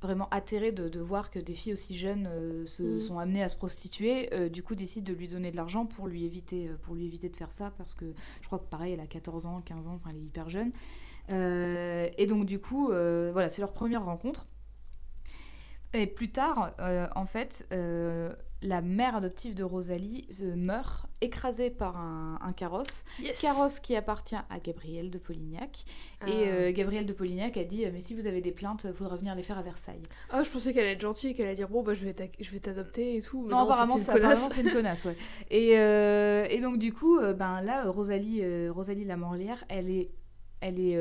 [0.02, 2.28] vraiment atterré de, de voir que des filles aussi jeunes
[2.66, 3.00] se Mhm.
[3.00, 6.24] sont amenées à se prostituer, du coup décide de lui donner de l'argent pour lui
[6.24, 8.06] éviter, pour lui éviter de faire ça parce que
[8.40, 10.72] je crois que pareil, elle a 14 ans, 15 ans, enfin elle est hyper jeune.
[11.28, 14.46] Et donc du coup, voilà, c'est leur première rencontre.
[15.94, 21.68] Et plus tard, euh, en fait, euh, la mère adoptive de Rosalie euh, meurt écrasée
[21.68, 23.04] par un, un carrosse.
[23.20, 23.40] Yes.
[23.40, 25.84] Carrosse qui appartient à Gabrielle de Polignac.
[26.20, 26.28] Ah.
[26.28, 29.16] Et euh, Gabrielle de Polignac a dit Mais si vous avez des plaintes, il faudra
[29.16, 30.02] venir les faire à Versailles.
[30.30, 32.14] Ah, je pensais qu'elle allait être gentille et qu'elle allait dire bon bah je vais
[32.14, 33.42] t'adopter et tout.
[33.42, 35.04] mais Non, en fait, apparemment, c'est une connasse.
[35.04, 35.16] une ouais.
[35.50, 40.10] Et, et donc, du coup, ben, là, Rosalie, Rosalie Lamorlière, elle est,
[40.60, 40.98] elle est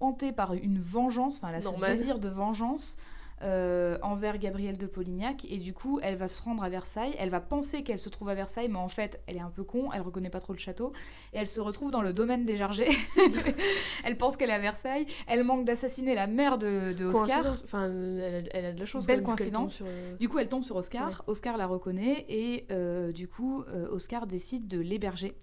[0.00, 1.90] hantée par une vengeance, enfin, elle a ce Normal.
[1.94, 2.96] désir de vengeance.
[3.42, 7.30] Euh, envers Gabrielle de Polignac et du coup elle va se rendre à Versailles elle
[7.30, 9.90] va penser qu'elle se trouve à Versailles mais en fait elle est un peu con
[9.92, 10.92] elle reconnaît pas trop le château
[11.32, 12.90] et elle se retrouve dans le domaine des Jargets
[14.04, 17.46] elle pense qu'elle est à Versailles elle manque d'assassiner la mère de, de Oscar.
[17.64, 19.06] Enfin, elle, a, elle a de la chance.
[19.06, 19.74] Belle coïncidence.
[19.74, 19.86] sur,
[20.18, 21.08] Du coup, elle tombe sur Oscar.
[21.08, 21.14] Ouais.
[21.26, 25.36] Oscar la reconnaît et euh, du coup, euh, Oscar décide de l'héberger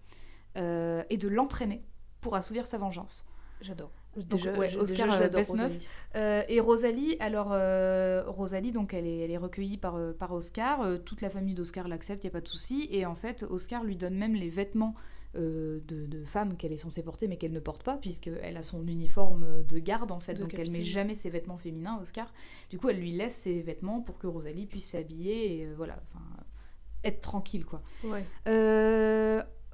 [0.56, 1.84] et de l'entraîner
[2.20, 3.28] pour assouvir sa vengeance.
[3.62, 3.92] J'adore.
[4.18, 5.42] Donc, Déjà, ouais, je- Oscar, déjà, je euh.
[5.52, 5.88] Rosalie.
[6.16, 10.82] Euh, et Rosalie, alors euh, Rosalie, donc elle est, elle est recueillie par, par Oscar.
[10.82, 12.88] Euh, toute la famille d'Oscar l'accepte, il y a pas de souci.
[12.92, 14.96] Et en fait, Oscar lui donne même les vêtements
[15.36, 18.88] de, de femme qu'elle est censée porter, mais qu'elle ne porte pas, puisqu'elle a son
[18.88, 20.34] uniforme de garde en fait.
[20.34, 20.82] De donc elle met capitaine.
[20.82, 22.34] jamais ses vêtements féminins, Oscar.
[22.72, 26.00] Du coup, elle lui laisse ses vêtements pour que Rosalie puisse s'habiller et voilà,
[27.04, 27.84] être tranquille quoi.
[28.04, 28.24] Ouais.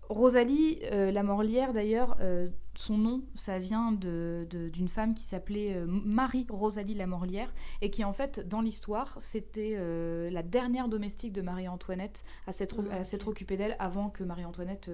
[0.10, 5.24] Rosalie euh, la Morlière, d'ailleurs, euh, son nom, ça vient de- de- d'une femme qui
[5.24, 10.44] s'appelait euh, Marie Rosalie la Morlière et qui, en fait, dans l'histoire, c'était euh, la
[10.44, 14.90] dernière domestique de Marie-Antoinette à s'être occupée d'elle avant que Marie-Antoinette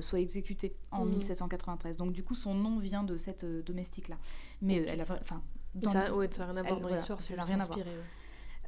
[0.00, 1.10] soit exécutée en Mhm.
[1.14, 1.96] 1793.
[1.96, 4.16] Donc, du coup, son nom vient de cette domestique-là.
[4.62, 5.42] Mais elle a, enfin,
[5.92, 7.78] Ça, ouais, n'a rien à voir elle- dans voilà, l'histoire, ça n'a rien à voir.
[7.78, 7.84] ouais.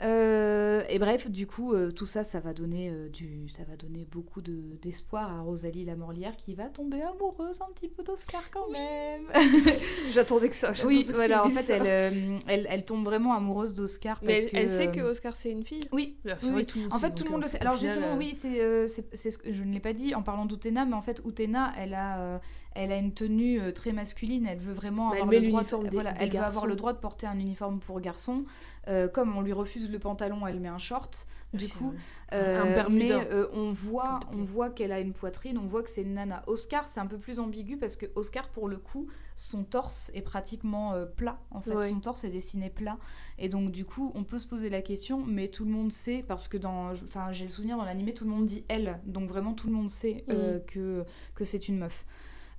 [0.00, 3.76] Euh, et bref, du coup, euh, tout ça, ça va donner euh, du, ça va
[3.76, 8.42] donner beaucoup de- d'espoir à Rosalie Lamorlière qui va tomber amoureuse un petit peu d'Oscar
[8.50, 9.22] quand même.
[10.12, 10.72] J'attendais que ça.
[10.87, 11.44] oui, que voilà.
[11.44, 14.57] En fait, elle, euh, elle, elle tombe vraiment amoureuse d'Oscar Mais parce elle, que.
[14.57, 15.87] elle sait euh, que Oscar c'est une fille.
[15.92, 16.16] Oui.
[16.42, 17.61] Oui, tout le monde En sait, fait, tout le monde le sait.
[17.61, 20.22] Alors justement, oui, c'est, euh, c'est, c'est ce que je ne l'ai pas dit en
[20.22, 22.38] parlant d'Utena, mais en fait, Utena, elle a, euh,
[22.74, 24.46] elle a une tenue euh, très masculine.
[24.46, 25.62] Elle veut vraiment Bah, avoir le droit.
[25.64, 26.66] De, des- voilà, des elle veut avoir garçons.
[26.66, 28.44] le droit de porter un uniforme pour garçon.
[28.88, 31.26] Euh, comme on lui refuse le pantalon, elle met un short.
[31.52, 31.92] Du c'est coup,
[32.32, 36.00] euh, Un mais euh, on voit, on qu'elle a une poitrine, on voit que c'est
[36.00, 36.40] une nana.
[36.46, 39.06] Oscar, c'est un peu plus ambigu parce que Oscar, pour le coup,
[39.37, 41.38] son torse est pratiquement plat.
[41.50, 41.90] En fait, Ouais.
[41.90, 42.96] son torse est dessiné plat.
[43.38, 46.24] Et donc, du coup, on peut se poser la question, mais tout le monde sait
[46.26, 48.98] parce que dans, enfin, j'ai le souvenir dans l'animé, tout le monde dit elle.
[49.04, 50.24] Donc vraiment, tout le monde sait
[50.66, 51.04] que
[51.35, 52.06] que c'est une meuf.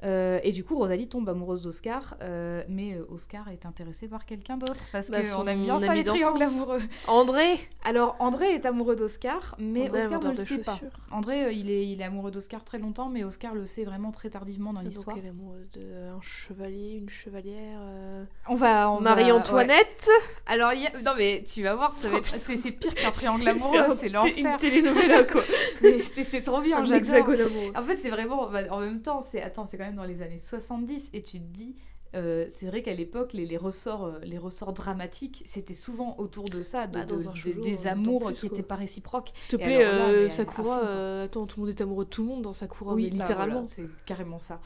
[0.04, 4.26] Euh, et du coup, Rosalie tombe amoureuse d'Oscar, euh, mais euh, Oscar est intéressé par
[4.26, 6.82] quelqu'un d'autre parce Bah, qu'on aime bien ça les triangles amoureux.
[7.08, 10.80] André Alors André est amoureux d'Oscar, mais André, Oscar ne le sait pas.
[11.12, 14.30] André, il est, il est amoureux d'Oscar très longtemps, mais Oscar le sait vraiment très
[14.30, 15.16] tardivement dans Donc l'histoire.
[15.18, 17.80] elle est amoureuse d'un chevalier, une chevalière.
[17.82, 19.04] euh, On va, on ouais.
[19.04, 20.10] Marie-Antoinette
[20.48, 23.48] Alors, a- non mais tu vas voir, ça va être- c'est c'est pire qu'un triangle
[23.48, 24.34] amoureux, c'est té- l'enfer.
[24.38, 25.42] Une télénovela quoi.
[25.82, 27.30] Mais c'est c'est trop bien, un j'adore.
[27.76, 30.21] En fait, c'est vraiment, bah, en même temps, c'est attends, c'est quand même dans les
[30.21, 31.75] années 70 et tu te dis.
[32.15, 36.45] euh, c'est vrai qu'à l'époque, les, les ressorts, euh, les ressorts dramatiques, c'était souvent autour
[36.45, 38.49] de ça, de, Bah, de- de- des euh, amours plus, qui quoi.
[38.58, 39.32] n'étaient pas réciproques.
[39.41, 42.10] S'il te plaît, alors là, euh, Sakura, euh, attends, tout le monde est amoureux de
[42.12, 43.53] tout le monde dans Sakura, mais bah, littéralement.
[43.62, 44.60] voilà, c'est carrément ça.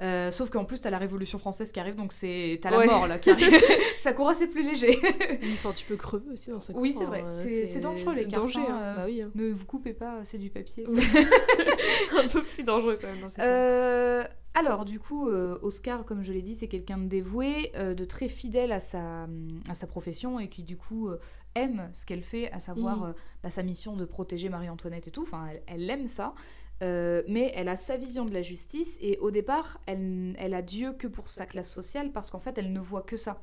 [0.00, 2.86] Euh, sauf qu'en plus, t'as la Révolution française qui arrive, donc c'est t'as la Ouais.
[2.86, 3.48] mort là qui arrive.
[3.98, 4.96] Sakura, c'est plus léger.
[5.40, 6.82] Oui, Enfin, tu peux crever aussi dans Sakura.
[6.82, 7.22] Oui, c'est vrai.
[7.22, 8.82] hein, C'est- dangereux, les cartes, danger, hein, hein.
[8.82, 9.22] euh, Bah oui.
[9.22, 9.30] hein.
[9.36, 10.84] ne vous coupez pas, c'est du papier.
[10.86, 10.92] ça.
[10.92, 11.02] Oui.
[12.24, 13.28] un peu plus dangereux quand même dans.
[13.42, 14.24] Euh,
[14.58, 18.04] alors, du coup, euh, Oscar, comme je l'ai dit, c'est quelqu'un de dévoué, euh, de
[18.04, 19.26] très fidèle à sa,
[19.68, 21.18] à sa profession et qui, du coup, euh,
[21.54, 25.22] aime ce qu'elle fait, à savoir euh, bah, sa mission de protéger Marie-Antoinette et tout.
[25.22, 26.34] Enfin, elle, elle aime ça.
[26.80, 30.92] Mais elle a sa vision de la justice et au départ, elle, elle a Dieu
[30.92, 33.42] que pour sa classe sociale parce qu'en fait, elle ne voit que ça.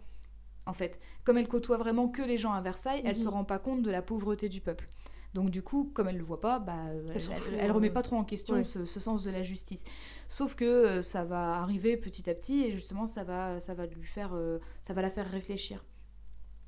[0.65, 3.34] En fait, comme elle côtoie vraiment que les gens à Versailles, elle se Mhm.
[3.34, 4.88] rend pas compte de la pauvreté du peuple.
[5.36, 8.02] Donc du coup, comme elle le voit pas, bah, elle, Elle elle- remet euh, pas
[8.04, 8.63] trop en question ouais.
[8.63, 9.84] ce, ce sens de la justice.
[10.30, 13.86] Sauf que euh, ça va arriver petit à petit et justement ça va, ça va
[13.86, 15.84] lui faire, euh, ça va la faire réfléchir.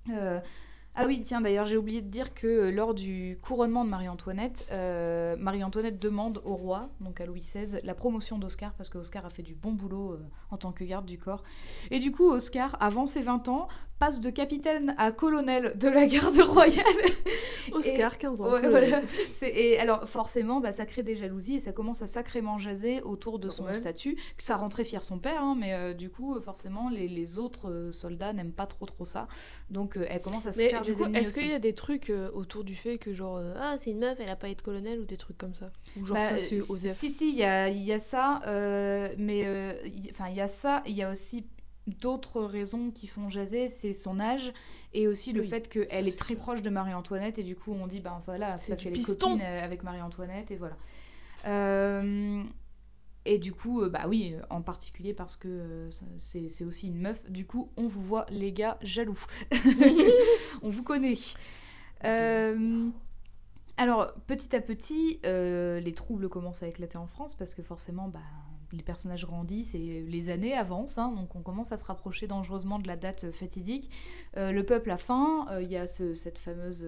[0.09, 0.39] Euh,
[0.97, 4.65] ah oui, tiens, d'ailleurs, j'ai oublié de dire que euh, lors du couronnement de Marie-Antoinette,
[4.71, 9.25] euh, Marie-Antoinette demande au roi, donc à Louis XVI, la promotion d'Oscar, parce que Oscar
[9.25, 11.43] a fait du bon boulot euh, en tant que garde du corps.
[11.91, 13.67] Et du coup, Oscar, avant ses 20 ans,
[13.99, 16.85] passe de capitaine à colonel de la garde royale.
[17.73, 18.51] Oscar, 15 ans.
[18.51, 19.01] Ouais, voilà.
[19.31, 23.01] C'est- Et alors, forcément, bah, ça crée des jalousies et ça commence à sacrément jaser
[23.01, 24.17] autour de son statut.
[24.37, 27.89] Ça rend très fier son père, hein, mais euh, du coup, forcément, les, les autres
[27.91, 29.27] soldats n'aiment pas trop trop ça.
[29.69, 32.09] Donc, elle commence à se Mais faire du coup, est-ce qu'il y a des trucs
[32.09, 34.63] euh, autour du fait que genre euh, ah c'est une meuf, elle a pas été
[34.63, 35.71] colonel ou des trucs comme ça?
[35.95, 38.41] Ou genre Bah, ça c'est euh, Osef Si, si, il y a, y a ça,
[38.47, 41.45] euh, mais euh, il enfin, il y a ça, il y a aussi
[41.87, 44.51] d'autres raisons qui font jaser, c'est son âge
[44.93, 47.73] et aussi le Oui, fait qu'elle est c'est très proche de Marie-Antoinette et du coup
[47.73, 50.77] on dit ben voilà, c'est parce qu'elle est copine euh, avec Marie-Antoinette et voilà.
[51.45, 52.43] Euh,
[53.33, 56.99] et du coup, euh, bah oui, euh, en particulier parce que euh, c'est aussi une
[56.99, 59.19] meuf, du coup on vous voit les gars jaloux.
[60.61, 61.17] on vous connaît.
[63.79, 68.19] Alors, petit à petit, les troubles commencent à éclater en France parce que forcément, bah,
[68.71, 72.79] les personnages grandissent et les années avancent, hein, donc on commence à se rapprocher dangereusement
[72.79, 73.91] de la date fatidique.
[74.35, 76.87] Le peuple a faim, il y a ce- cette fameuse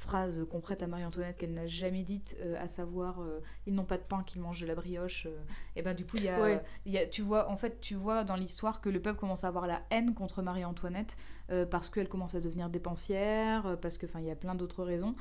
[0.00, 3.84] phrase qu'on prête à Marie-Antoinette qu'elle n'a jamais dite, euh, à savoir euh, ils n'ont
[3.84, 5.26] pas de pain, qu'ils mangent de la brioche.
[5.26, 5.38] euh,
[5.76, 6.62] et ben du coup, il y a, Ouais.
[6.86, 9.44] il y a- tu vois, en fait, tu vois dans l'histoire que le peuple commence
[9.44, 11.16] à avoir la haine contre Marie-Antoinette
[11.70, 15.14] parce qu'elle commence à devenir dépensière, parce que, enfin, il y a plein d'autres raisons.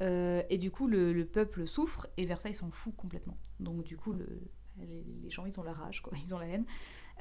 [0.00, 3.36] Et du coup, le, le peuple souffre et Versailles s'en fout complètement.
[3.60, 4.40] Donc, du coup, le-
[4.80, 6.64] les, les gens, ils ont la rage, quoi, ils ont la haine.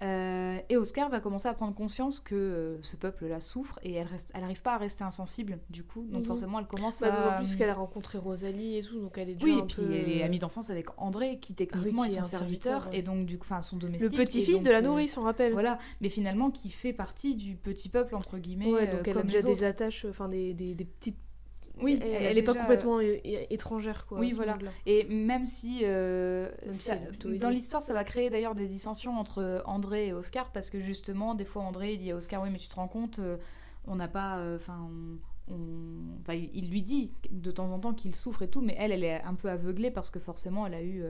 [0.02, 4.08] Euh, et Oscar va commencer à prendre conscience que euh, ce peuple-là souffre et elle
[4.08, 6.06] reste, elle arrive pas à rester insensible, du coup.
[6.10, 6.26] Donc, Mhm.
[6.26, 7.24] forcément, elle commence Bah, à.
[7.40, 9.68] D'autant plus qu'elle a rencontré Rosalie et tout, donc elle est déjà Oui, un et
[9.68, 12.20] puis peu, elle est euh, amie d'enfance avec André, qui techniquement qui est est son
[12.20, 13.00] un serviteur, serviteur, ouais.
[13.00, 14.18] et donc, du coup, enfin, son le domestique.
[14.18, 15.54] petit-fils et de la euh, nourrice, on rappelle.
[15.54, 19.18] Voilà, mais finalement qui fait partie du petit peuple, entre guillemets, Ouais, euh, donc elle
[19.18, 21.18] a déjà des attaches, enfin des, des, des petites.
[21.82, 24.20] Oui, elle, elle a elle est pas complètement étrangère quoi.
[24.20, 24.58] Oui, voilà.
[24.86, 26.96] Et même si, euh, Même ça-
[27.40, 31.36] dans l'histoire, ça va créer d'ailleurs des dissensions entre André et Oscar, parce que justement,
[31.36, 33.38] des fois, André il dit à Oscar, oui, mais tu te rends compte, euh,
[33.88, 34.88] on n'a pas, euh, enfin,
[35.50, 38.76] on, on- enfin, il lui dit de temps en temps qu'il souffre et tout, mais
[38.80, 41.04] elle, elle est un peu aveuglée parce que forcément, elle a eu,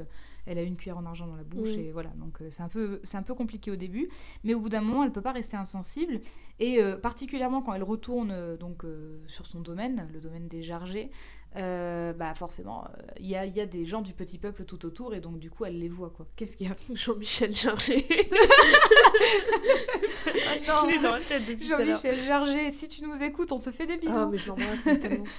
[0.45, 2.69] elle a une cuillère en argent dans la bouche et voilà, donc euh, c'est un
[2.69, 4.10] peu, c'est un peu compliqué au début,
[4.43, 6.19] mais au bout d'un moment, elle peut pas rester insensible
[6.60, 10.62] et euh, particulièrement quand elle retourne euh, donc euh, sur son domaine, le domaine des
[10.62, 11.10] Jargés.
[11.58, 12.86] euh, bah forcément,
[13.19, 15.49] il y, a, y a des gens du petit peuple tout autour et donc du
[15.49, 16.27] coup elle les voit quoi.
[16.36, 17.79] Qu'est-ce qu'il y a Jean-Michel à l'heure.
[21.77, 24.13] Jean-Michel Jarger, si tu nous écoutes, on te fait des bisous.
[24.15, 25.23] Ah mais je l'embrasse tellement.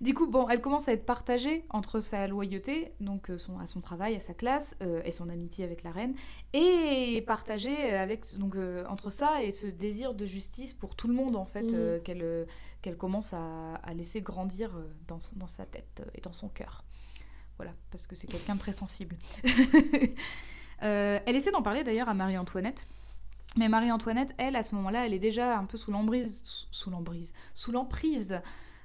[0.00, 3.58] Euh, du coup, bon, elle commence à être partagée entre sa loyauté, donc euh, son,
[3.58, 6.14] à son travail, à sa classe, euh, et son amitié avec la reine,
[6.52, 11.14] et partagée avec, donc, euh, entre ça et ce désir de justice pour tout le
[11.14, 12.44] monde, en fait, euh, qu'elle euh,
[12.82, 16.48] qu'elle commence à, à laisser grandir euh, dans, dans sa tête euh, et dans son
[16.48, 16.84] cœur.
[17.56, 19.16] Voilà, parce que c'est quelqu'un de très sensible.
[20.82, 22.86] Euh, elle essaie d'en parler d'ailleurs à Marie-Antoinette.
[23.56, 27.32] Mais Marie-Antoinette, elle, à ce moment-là, elle est déjà un peu sous l'embrise, sous- l'embrise,
[27.54, 28.38] sous l'emprise euh,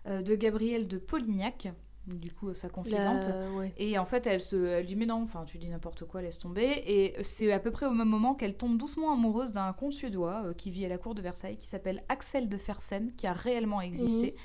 [0.05, 1.69] de Gabrielle de Polignac,
[2.07, 3.27] du coup sa confidente.
[3.27, 3.73] La- ouais.
[3.77, 6.39] Et en fait, elle, se, elle lui met non, enfin tu dis n'importe quoi, laisse
[6.39, 6.83] tomber.
[6.85, 10.43] Et c'est à peu près au même moment qu'elle tombe doucement amoureuse d'un comte suédois
[10.45, 13.33] euh, qui vit à la cour de Versailles, qui s'appelle Axel de Fersen, qui a
[13.33, 14.35] réellement existé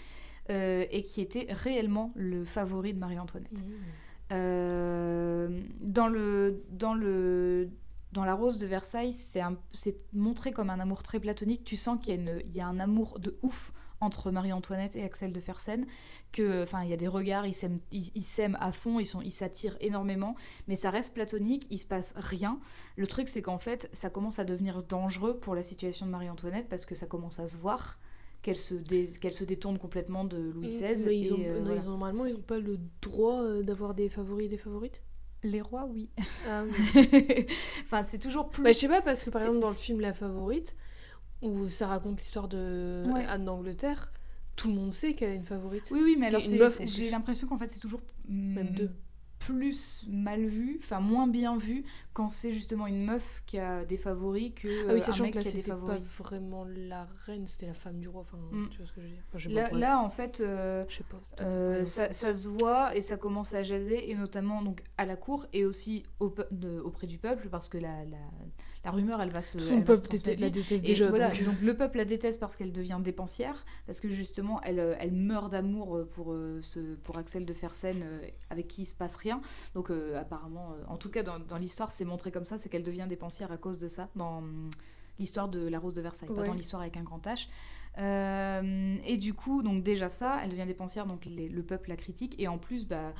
[0.50, 3.62] euh, et qui était réellement le favori de Marie-Antoinette.
[3.62, 3.72] Mmh.
[4.32, 7.68] Euh, dans le dans le
[8.12, 9.42] dans la rose de Versailles, c'est
[10.12, 11.64] montré comme un amour très platonique.
[11.64, 12.20] Tu sens qu'il
[12.52, 13.72] y y a un amour de ouf
[14.04, 15.86] entre Marie-Antoinette et Axel de Fersen
[16.32, 18.26] que enfin il y a des regards ils s'aiment ils, ils
[18.58, 20.34] à fond ils sont ils s'attirent énormément
[20.68, 22.60] mais ça reste platonique il se passe rien
[22.96, 26.68] le truc c'est qu'en fait ça commence à devenir dangereux pour la situation de Marie-Antoinette
[26.68, 27.98] parce que ça commence à se voir
[28.42, 31.58] qu'elle se dé- qu'elle se détourne complètement de Louis XVI Mais ils et, ont, euh,
[31.60, 31.80] non, voilà.
[31.80, 35.02] ils ont- normalement ils ont pas le droit euh, d'avoir des favoris et des favorites?
[35.42, 36.08] les rois oui
[36.48, 37.46] Ah oui.
[37.84, 38.62] enfin, c'est toujours plus.
[38.64, 40.74] Bah, je sais pas parce que par exemple dans le film La Favorite
[41.44, 43.24] où ça raconte l'histoire de Ouais.
[43.26, 44.12] Anne d'Angleterre,
[44.56, 45.88] tout le monde sait qu'elle a une favorite.
[45.92, 48.90] Oui, oui, mais alors j'ai l'impression qu'en fait c'est toujours Même mm, deux.
[49.38, 53.96] plus mal vu, enfin moins bien vu quand c'est justement une meuf qui a des
[53.96, 55.76] favoris que Ah oui, euh, un sachant mec que là, qui a des c'était pas
[55.78, 56.02] favoris.
[56.20, 58.22] vraiment la reine, c'était la femme du roi.
[58.22, 58.68] Enfin, Mm.
[58.70, 59.80] tu vois ce que je veux dire Enfin, Là, pas, bref.
[59.80, 61.20] là, en fait, euh, je sais pas.
[61.24, 65.04] c'était euh, ça, ça se voit et ça commence à jaser, et notamment donc à
[65.06, 68.16] la cour et aussi au peu- de- auprès du peuple, parce que la, la,
[68.84, 69.58] la rumeur, elle va se.
[69.58, 71.08] Son elle va se peuple la déteste Et déjà.
[71.08, 74.96] voilà, donc, donc le peuple la déteste parce qu'elle devient dépensière, parce que justement elle,
[75.00, 77.96] elle meurt d'amour pour, euh, ce, pour Axel de Fersen,
[78.50, 79.40] avec qui il se passe rien.
[79.74, 83.06] Donc apparemment, en tout cas dans, dans l'histoire, c'est montré comme ça, c'est qu'elle devient
[83.08, 84.42] dépensière à cause de ça, dans
[85.18, 87.48] l'histoire de la Rose de Versailles, pas dans l'histoire avec un grand H.
[87.98, 91.96] Euh, et du coup, donc déjà ça, elle devient dépensière, donc les- le peuple la
[91.96, 93.12] critique, et en plus, bah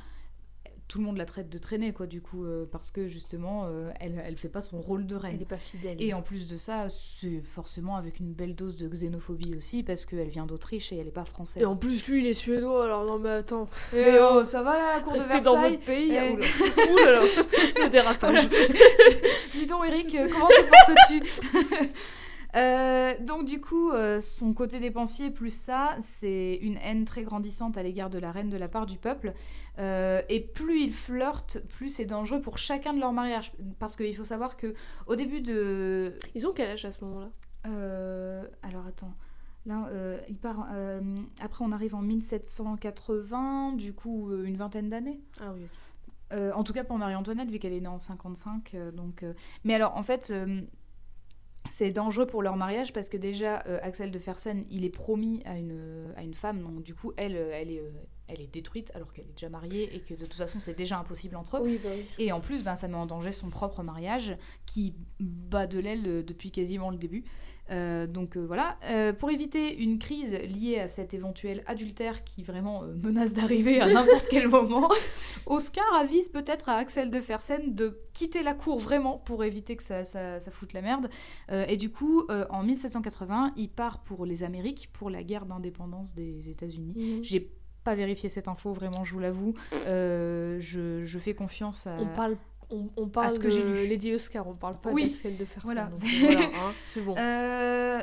[0.88, 3.90] tout le monde la traite de traîner, quoi, du coup, euh, parce que justement, euh,
[4.01, 5.37] elle, elle fait pas son rôle de reine.
[5.37, 5.97] Elle est pas fidèle.
[6.01, 10.05] Et en plus de ça, c'est forcément avec une belle dose de xénophobie aussi, parce
[10.05, 11.62] qu'elle vient d'Autriche et elle n'est pas française.
[11.62, 13.68] Et en plus, lui, il est suédois, alors non, mais attends.
[13.94, 16.12] Eh oh, ça va là, la cour de Restez dans Versailles votre pays.
[16.12, 16.33] Eh.
[16.33, 16.92] Oula.
[16.92, 17.23] Oulala,
[17.83, 18.49] le dérapage.
[19.55, 21.88] Dis donc Eric, euh, comment te portes-tu?
[22.54, 27.76] Euh, donc du coup, euh, son côté dépensier plus ça, c'est une haine très grandissante
[27.76, 29.34] à l'égard de la reine de la part du peuple.
[29.78, 33.52] Euh, et plus ils flirtent, plus c'est dangereux pour chacun de leurs mariages.
[33.78, 34.74] Parce qu'il faut savoir que
[35.06, 37.30] au début de, Ils ont quel âge à ce moment-là?
[38.62, 39.14] Alors attends.
[39.66, 39.88] Là,
[40.28, 40.68] il part.
[41.40, 45.20] après, on arrive en 1780, du coup, une vingtaine d'années.
[45.40, 45.62] Ah oui,
[46.52, 48.72] en tout cas pour Marie-Antoinette, vu qu'elle est née en 55.
[48.74, 49.24] euh, donc,
[49.64, 50.32] Mais alors, en fait,
[51.70, 55.42] c'est dangereux pour leur mariage parce que déjà, euh, Axel de Fersen, il est promis
[55.44, 56.62] à une, à une femme.
[56.62, 57.90] Donc, du coup, elle, euh, elle est, euh,
[58.29, 60.98] elle est détruite alors qu'elle est déjà mariée et que de toute façon, c'est déjà
[60.98, 61.61] impossible entre eux.
[61.62, 62.07] Oui, bah oui.
[62.18, 66.24] Et en plus, ben, ça met en danger son propre mariage qui bat de l'aile
[66.24, 67.24] depuis quasiment le début.
[67.70, 72.42] Euh, donc euh, voilà, Euh, pour éviter une crise liée à cet éventuel adultère qui
[72.42, 74.90] vraiment menace d'arriver à n'importe quel moment,
[75.46, 79.83] Oscar avise peut-être à Axel de Fersen de quitter la cour vraiment pour éviter que
[79.83, 81.09] ça, ça, ça foute la merde.
[81.50, 86.48] Et du coup, en 1780, il part pour les Amériques, pour la guerre d'indépendance des
[86.48, 86.94] États-Unis.
[86.96, 87.24] Mhm.
[87.24, 87.50] J'ai
[87.83, 89.55] pas vérifié cette info, vraiment, je vous l'avoue.
[89.72, 91.96] Je, je fais confiance à.
[92.00, 92.37] On parle,
[92.70, 93.87] on, on parle ce que de lu.
[93.88, 95.05] Lady Oscar, on parle pas Oui.
[95.09, 95.62] d'Axel de Fersen.
[96.20, 96.40] Voilà.
[96.55, 97.14] hein, c'est bon.
[97.18, 98.00] Euh,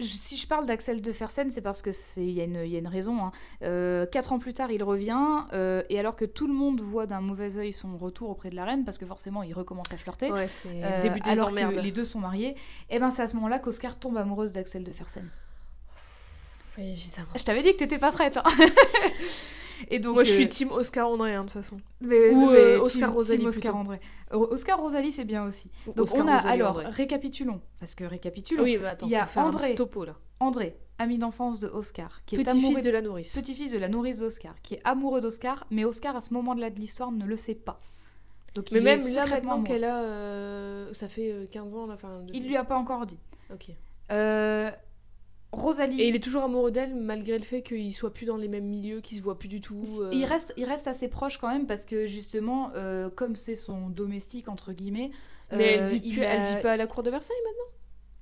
[0.00, 2.62] je- si je parle d'Axel de Fersen, c'est parce que c'est il y, a une-
[2.64, 3.22] il y a une raison.
[3.24, 3.32] hein.
[3.62, 5.18] Euh, quatre ans plus tard, il revient
[5.52, 8.56] euh, et alors que tout le monde voit d'un mauvais œil son retour auprès de
[8.56, 10.32] la reine, parce que forcément, il recommence à flirter.
[10.32, 10.48] Ouais,
[11.02, 11.74] début des alors emmerdes.
[11.74, 12.54] que les deux sont mariés,
[12.88, 15.28] et ben c'est à ce moment-là qu'Oscar tombe amoureuse d'Axel de Fersen.
[16.78, 17.28] Évidemment.
[17.36, 18.38] Je t'avais dit que t'étais pas prête.
[18.38, 18.44] hein.
[19.88, 21.76] et donc, Moi, je euh, suis team Oscar André, hein, de toute façon.
[22.00, 23.78] mais- ou, mais euh, team- Oscar team Rosalie Oscar plutôt.
[23.78, 24.00] André.
[24.32, 25.70] Euh, Oscar Rosalie, c'est bien aussi.
[25.86, 26.84] Ou Donc Oscar on a Rosalie alors André.
[26.86, 28.62] récapitulons parce que récapitulons.
[28.62, 29.68] Oui, bah attends, il y a André.
[29.68, 30.14] petit topo là.
[30.40, 33.32] André, ami d'enfance de Oscar, qui est Petit-fils amoureux de la nourrice.
[33.34, 36.80] petit-fils de la nourrice d'Oscar, qui est amoureux d'Oscar, mais Oscar à ce moment-là de
[36.80, 37.78] l'histoire ne le sait pas.
[38.54, 40.02] Donc Mais même là, maintenant qu'elle a.
[40.02, 41.94] euh, ça fait euh, 15 ans, là.
[41.94, 43.18] Enfin, Il lui a pas encore dit.
[43.52, 43.66] Ok.
[44.10, 44.70] Euh,
[45.52, 48.46] Rosalie, Et il est toujours amoureux d'elle, malgré le fait qu'il soit plus dans les
[48.48, 49.82] mêmes milieux, qu'il se voit plus du tout.
[50.00, 53.56] euh, il reste, il reste assez proche quand même parce que justement, euh, comme c'est
[53.56, 55.10] son domestique entre guillemets,
[55.50, 57.79] Mais elle euh, vit, il elle vit pas à la cour de Versailles maintenant?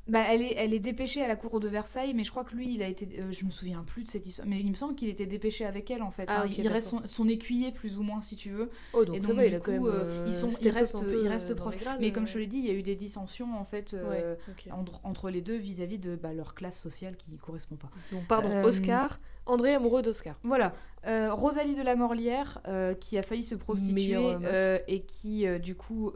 [0.09, 2.55] Bah, elle, est, elle est dépêchée à la cour de Versailles, mais je crois que
[2.55, 3.21] lui, il a été.
[3.21, 5.66] euh, je me souviens plus de cette histoire, mais il me semble qu'il était dépêché
[5.66, 6.25] avec elle en fait.
[6.29, 8.71] Ah, ok, il reste son, écuyer plus ou moins, si tu veux.
[8.94, 9.94] Oh, donc Et ça donc, va, il du quand coup, même.
[9.94, 11.77] euh, ils sont- ils restent- ils restent euh, dans proches.
[11.79, 13.64] grades, Mais comme euh, je te l'ai dit, il y a eu des dissensions en
[13.64, 14.35] fait euh,
[14.71, 17.90] entre, entre les deux vis-à-vis de bah, leur classe sociale qui correspond pas.
[18.12, 20.37] Donc, pardon, Euh, Oscar, André amoureux d'Oscar.
[20.42, 20.73] Voilà,
[21.07, 25.47] Euh, Rosalie de la Morlière, euh, qui a failli se prostituer euh, euh, et qui,
[25.47, 26.12] euh, du coup,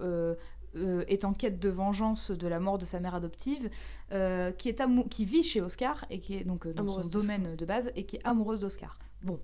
[0.77, 3.69] euh, est en quête de vengeance de la mort de sa mère adoptive,
[4.13, 7.03] euh, qui, est amou- qui vit chez Oscar et qui est donc euh, dans Amoureuse
[7.05, 8.99] son domaine de base et qui est amoureuse d'Oscar.
[9.23, 9.39] Bon.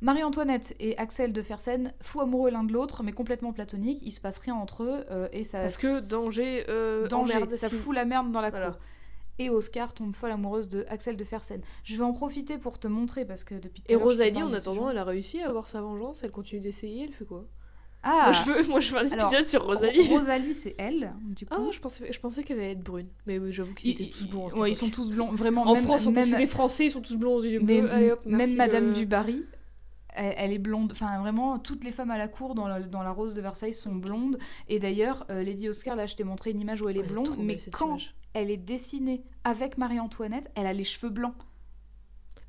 [0.00, 4.20] Marie-Antoinette et Axel de Fersen, fous amoureux l'un de l'autre, mais complètement platoniques, il se
[4.20, 5.60] passe rien entre eux euh, et ça.
[5.62, 6.64] Parce que danger.
[7.08, 8.70] danger, emmerde, ça si- fout la merde dans la Voilà.
[8.70, 8.78] cour.
[9.40, 11.60] Et Oscar tombe folle amoureuse de Axel de Fersen.
[11.84, 14.90] Je vais en profiter pour te montrer parce que depuis tout Et Rosalie, en attendant,
[14.90, 17.44] elle a réussi à avoir sa vengeance, elle continue d'essayer, elle fait quoi?
[18.02, 20.06] Ah, moi, je veux, moi je veux un Alors, épisode sur Rosalie.
[20.08, 21.54] Ro- Rosalie, c'est elle, du coup.
[21.56, 23.08] Ah, je pensais, je pensais qu'elle allait être brune.
[23.26, 24.48] Mais oui, j'avoue qu'ils Ils- étaient tous blonds.
[24.50, 25.62] ouais, ils sont tous blonds, vraiment.
[25.62, 27.90] En même, France, même, les Français, ils sont tous blonds aux yeux bleus.
[27.90, 29.44] Allez, hop, même Madame euh, du Barry,
[30.14, 30.92] elle, elle est blonde.
[30.92, 33.74] Enfin, vraiment, toutes les femmes à la cour dans la, dans la Rose de Versailles
[33.74, 34.38] sont blondes.
[34.68, 37.06] Et d'ailleurs, euh, Lady Oscar, là, je t'ai montré une image où elle est Ouais,
[37.08, 38.14] blonde, mais quand image.
[38.32, 41.34] elle est dessinée avec Marie-Antoinette, elle a les cheveux blancs.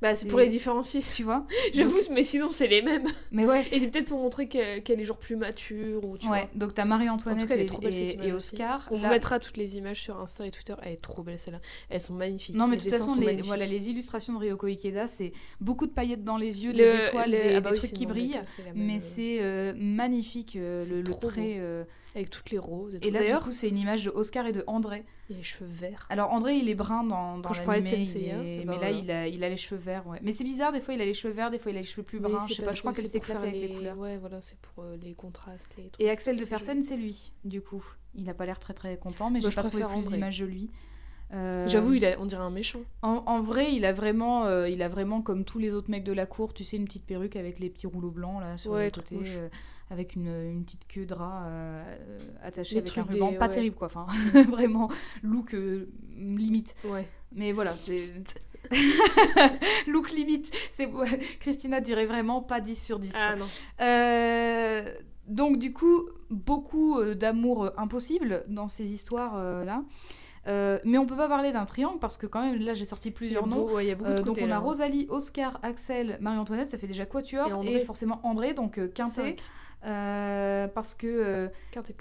[0.02, 1.02] Bah, c'est pour les différencier.
[1.14, 3.08] Tu vois J'avoue, mais sinon, c'est les mêmes.
[3.32, 3.68] Mais ouais.
[3.72, 6.50] Et c'est peut-être pour montrer qu'elle est genre plus mature ou tu Ouais, vois.
[6.56, 7.50] donc t'as Marie-Antoinette
[7.84, 8.32] et.
[8.32, 8.88] Oscar.
[8.92, 10.74] On vous Là- mettra toutes les images sur Insta et Twitter.
[10.84, 11.60] Elle est trop belle celle-là.
[11.90, 12.56] Elles sont magnifiques.
[12.56, 15.92] Non, mais de toute façon, les, voilà, les illustrations de Ryoko Ikeda, c'est beaucoup de
[15.92, 18.06] paillettes dans les yeux, Le- des étoiles, le- des, ah bah des oui, trucs qui
[18.06, 18.40] brillent.
[18.76, 21.60] Mais euh, c'est euh, magnifique, euh, le, trait.
[22.16, 23.14] Avec toutes les roses et, Et tout.
[23.14, 25.04] là, du coup, c'est une image de Oscar et de André.
[25.30, 26.08] il a les cheveux verts.
[26.10, 28.90] Alors, André, il est brun dans, dans Quand je parlais de est- eh mais là,
[28.90, 30.20] il a, il a les cheveux verts, ouais.
[30.24, 31.86] Mais c'est bizarre, des fois, il a les cheveux verts, des fois, il a les
[31.86, 32.46] cheveux plus bruns.
[32.50, 33.98] Je sais pas, je crois que qu'elle s'éclate avec les les- couleurs.
[34.00, 36.02] Ouais, voilà, c'est pour euh, les contrastes, les trucs.
[36.02, 36.46] Et Axel de.
[36.46, 37.86] Fersen, c'est lui, du coup.
[38.16, 40.46] Il a pas l'air très très content, mais Moi, j'ai pas trouvé plus d'images de
[40.46, 40.72] lui.
[41.32, 42.80] Euh, J'avoue, il a, on dirait un méchant.
[43.04, 46.04] En, en vrai, il a vraiment, euh, il a vraiment comme tous les autres mecs
[46.04, 48.72] de la cour, tu sais, une petite perruque avec les petits rouleaux blancs là sur
[48.72, 49.36] Ouais, le trop côté, moche.
[49.36, 49.48] euh,
[49.90, 51.84] avec une, une petite queue de rat euh,
[52.44, 53.52] attachée Les avec un ruban, des- pas ouais.
[53.54, 54.06] terrible quoi, enfin
[54.50, 54.90] vraiment
[55.24, 56.76] look euh, limite.
[56.86, 57.08] Ouais.
[57.32, 58.04] Mais voilà, c'est
[59.88, 60.52] look limite.
[60.72, 60.90] C'est
[61.40, 63.12] Christina dirait vraiment pas 10 sur 10.
[63.12, 63.20] quoi.
[63.22, 63.46] Ah non.
[63.82, 64.94] Euh,
[65.28, 69.84] donc du coup, beaucoup d'amour impossible dans ces histoires euh, là.
[70.48, 73.12] Euh, mais on peut pas parler d'un triangle parce que quand même là j'ai sorti
[73.12, 73.68] plusieurs noms.
[73.68, 74.60] beau- ouais, il y a beaucoup Euh, de donc on a là.
[74.60, 79.12] Rosalie, Oscar, Axel, Marie-Antoinette, ça fait déjà Quatuor Et et, forcément André, donc quintet.
[79.36, 79.40] Cinq.
[79.86, 81.48] Euh, parce que euh.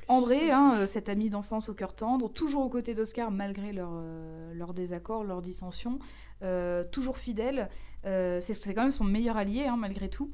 [0.09, 3.93] André, hein, euh, cet ami d'enfance au cœur tendre, toujours aux côtés d'Oscar malgré leurs
[3.93, 5.99] euh, désaccords, leurs dissensions,
[6.91, 7.69] toujours fidèle,
[8.05, 10.31] c'est quand même son meilleur allié hein, malgré tout.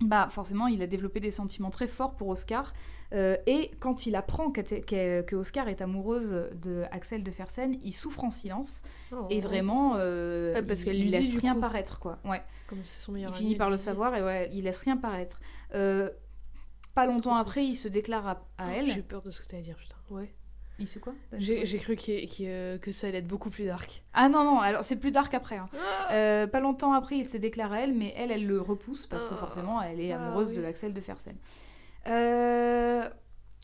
[0.00, 2.74] Bah forcément, il a développé des sentiments très forts pour Oscar.
[3.12, 7.92] et quand il apprend que, que- que Oscar est amoureuse de Axel de Fersen, il
[7.92, 8.82] souffre en silence.
[9.12, 9.26] Oh.
[9.30, 11.60] Et vraiment, euh, Ouais, parce il, qu'elle il laisse rien coup.
[11.60, 12.18] paraître, quoi.
[12.24, 12.42] Ouais.
[12.68, 15.38] Comme son meilleur Il finit par le savoir et ouais, il laisse rien paraître.
[16.94, 18.86] Pas longtemps après, il se déclare à, à Oh, elle.
[18.86, 19.96] J'ai eu peur de ce que t'allais dire, putain.
[20.10, 20.32] Ouais.
[20.80, 21.96] Il se quoi J'ai cru
[22.40, 24.02] euh, que ça allait être beaucoup plus dark.
[24.12, 25.56] Ah non, non, alors c'est plus dark après.
[25.56, 25.68] hein.
[26.10, 29.24] Euh, pas longtemps après, il se déclare à elle, mais elle, elle le repousse parce
[29.28, 29.38] que Ah.
[29.38, 30.56] forcément, elle est Ah, amoureuse oui.
[30.58, 31.36] de Axel de Fersen.
[32.08, 33.08] Euh,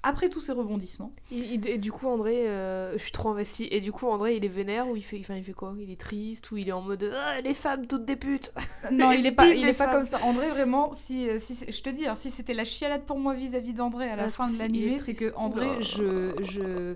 [0.03, 3.69] Après tous ces rebondissements, et du coup, André, euh, je suis trop investie.
[3.71, 5.75] Et du coup, André, il est vénère ou il fait, enfin, il fait quoi?
[5.79, 8.53] Il est triste ou il est en mode ah, les femmes, toutes des putes
[8.91, 10.23] non, il est pas, il est pas comme ça.
[10.23, 13.35] André, vraiment, si, euh, si je te dis, hein, si c'était la chialade pour moi
[13.35, 15.33] vis-à-vis d'André à la Ah, fin de l'animé, c'est que.
[15.37, 15.81] André, Oh.
[15.81, 16.95] je, je,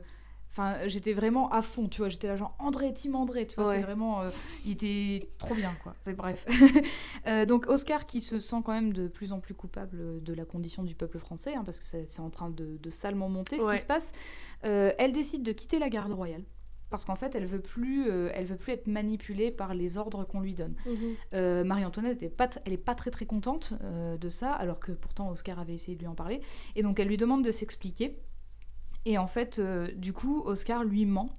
[0.56, 2.08] enfin, j'étais vraiment à fond, tu vois.
[2.08, 3.68] J'étais là genre André, team André, tu vois.
[3.68, 3.76] Ouais.
[3.76, 4.30] C'est vraiment, euh,
[4.64, 5.94] il était trop bien, quoi.
[6.00, 6.46] C'est bref.
[7.26, 10.44] Euh, donc Oscar qui se sent quand même de plus en plus coupable de la
[10.44, 13.66] condition du peuple français, hein, parce que c'est en train de, de salement monter ce
[13.66, 14.12] qui se passe.
[14.64, 16.42] Euh, elle décide de quitter la garde royale.
[16.90, 20.24] Parce qu'en fait, elle veut plus, euh, elle veut plus être manipulée par les ordres
[20.24, 20.76] qu'on lui donne.
[21.32, 24.92] Euh, Marie-Antoinette est pas, elle est pas très très contente euh, de ça, alors que
[24.92, 26.40] pourtant Oscar avait essayé de lui en parler.
[26.76, 28.16] Et donc elle lui demande de s'expliquer.
[29.06, 31.30] Et en fait, euh, du coup, Oscar lui ment.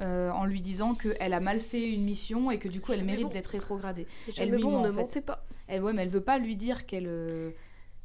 [0.00, 3.04] euh, en lui disant qu'elle a mal fait une mission et que du coup elle
[3.04, 3.30] mérite bon.
[3.30, 4.08] d'être rétrogradée.
[4.36, 5.00] Elle lui bon, ment, ne en fait.
[5.02, 5.46] mentez pas.
[5.68, 7.50] Elle, ouais, mais elle veut pas lui dire qu'elle euh,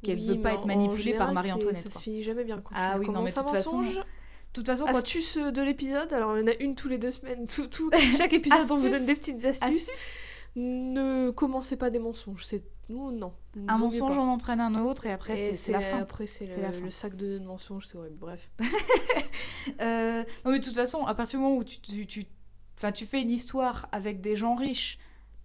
[0.03, 1.78] qu'elle Oui, veut pas être manipulée par Marie-Antoinette.
[1.84, 1.99] Ça quoi.
[1.99, 2.62] se finit jamais bien.
[2.62, 3.84] Quand Ah tu oui, non, mais de toute façon,
[4.53, 7.10] toute façon, quand Astuce de l'épisode, alors il y en a une tous les deux
[7.12, 7.47] semaines.
[7.47, 9.89] Tout, tout, chaque épisode, on vous donne des petites astuces.
[9.89, 9.91] Astuce,
[10.55, 12.45] Ne commencez pas des mensonges.
[12.45, 13.33] C'est nous, non.
[13.67, 15.99] un mensonge en entraîne un autre et après c'est- la fin.
[15.99, 18.17] Après, c'est le, le sac de mensonges, c'est horrible.
[18.17, 18.49] Bref.
[19.81, 23.21] Euh, non, mais de toute façon, à partir du moment où tu, tu, tu, fais
[23.21, 24.97] une histoire avec des gens riches,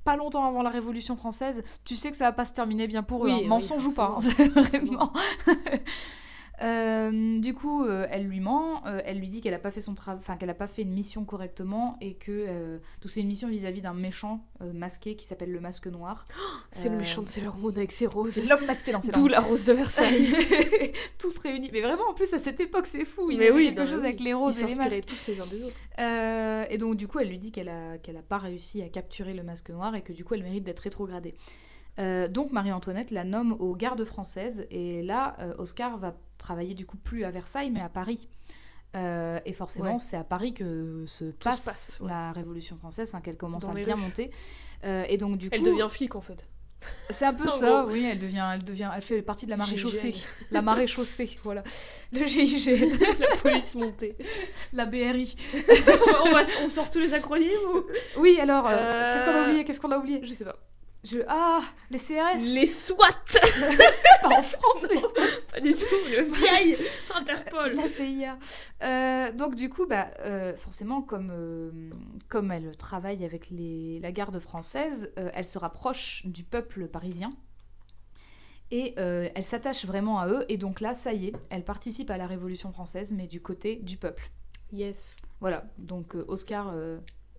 [0.04, 3.02] pas longtemps avant la Révolution française, tu sais que ça va pas se terminer bien
[3.02, 3.30] pour eux.
[3.30, 3.40] Hein.
[3.42, 4.20] oui, Mensonge ou pas, hein,
[4.54, 5.12] vraiment.
[6.62, 9.80] Euh, du coup, euh, elle lui ment, euh, elle lui dit qu'elle a pas fait
[9.80, 13.26] son travail, enfin qu'elle a pas fait une mission correctement et que tout c'est une
[13.26, 16.26] mission vis-à-vis d'un méchant masqué qui s'appelle le Masque Noir.
[16.70, 18.32] C'est le méchant de Sailor Moon avec ses roses.
[18.32, 20.32] C'est l'homme masqué dans ses D'où la rose de Versailles.
[21.18, 21.70] tous réunis.
[21.72, 23.30] Mais vraiment, en plus, à cette époque, c'est fou.
[23.30, 24.06] Il y avait oui, quelque chose oui.
[24.08, 25.06] avec les Ils roses et les masques.
[25.06, 26.70] tous les uns des autres.
[26.70, 29.34] Et donc du coup, elle lui dit qu'elle a qu'elle a pas réussi à capturer
[29.34, 31.34] le masque noir et que du coup, elle mérite d'être rétrogradée.
[32.00, 36.86] Euh, donc Marie-Antoinette la nomme aux gardes françaises et là, euh, Oscar va travailler du
[36.86, 38.28] coup plus à Versailles mais à Paris.
[38.96, 39.98] Euh, et forcément, Ouais.
[39.98, 42.08] c'est à Paris que se passe, passe, ouais.
[42.08, 44.00] la Révolution française, enfin qu'elle commence Dans à bien rues.
[44.00, 44.30] monter.
[44.84, 46.46] Euh, et donc du Elle coup, devient flic en fait.
[47.10, 47.90] c'est un peu ça, gros.
[47.92, 50.14] oui, elle devient, elle devient, elle fait partie de la marée chaussée,
[50.52, 51.64] la marée chaussée, voilà,
[52.12, 54.16] le GIGN, la police montée.
[54.72, 55.34] la BRI.
[56.26, 57.82] on, va- on sort tous les acronymes ou
[58.20, 60.20] Oui, alors, Euh, qu'est-ce qu'on a oublié Qu'est-ce qu'on a oublié?
[60.22, 60.56] Je sais pas.
[61.04, 61.18] Je...
[61.28, 62.96] Ah, les CRS Les SWAT
[64.22, 66.78] Pas en France, les SWAT Pas du tout, le vieil
[67.14, 68.38] Interpol La CIA.
[68.82, 71.90] Euh, donc du coup, bah, euh, forcément, comme, euh,
[72.28, 77.30] comme elle travaille avec les, la garde française, elle se rapproche du peuple parisien.
[78.70, 80.46] Et elle s'attache vraiment à eux.
[80.48, 83.76] Et donc là, ça y est, elle participe à la Révolution française, mais du côté
[83.76, 84.30] du peuple.
[84.72, 85.16] Yes.
[85.40, 86.74] Voilà, donc Oscar,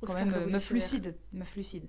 [0.01, 1.88] quand Oscar même, meuf lucide, meuf lucide.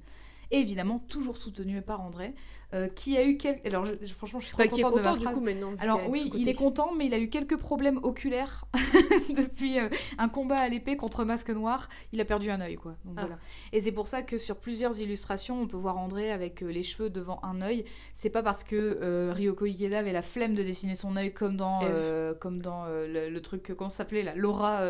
[0.51, 2.35] Et évidemment toujours soutenu par André,
[2.75, 3.65] euh, qui a eu quelques...
[3.67, 5.35] Alors je- je- franchement, je suis trop qui est contente de ma content du phrase.
[5.35, 5.73] coup maintenant.
[5.79, 8.65] Alors oui, il est content, mais il a eu quelques problèmes oculaires
[9.37, 9.89] depuis euh,
[10.19, 11.89] un combat à l'épée contre Masque Noir.
[12.13, 12.97] Il a perdu un œil, quoi.
[13.05, 13.21] Donc, Ah.
[13.23, 13.39] voilà.
[13.73, 16.83] Et c'est pour ça que sur plusieurs illustrations, on peut voir André avec euh, les
[16.83, 17.85] cheveux devant un œil.
[18.15, 21.81] C'est pas parce que Ryoko Ikeda avait la flemme de dessiner son œil comme dans,
[21.85, 24.81] euh, comme dans le, le truc, comment s'appelait là Laura,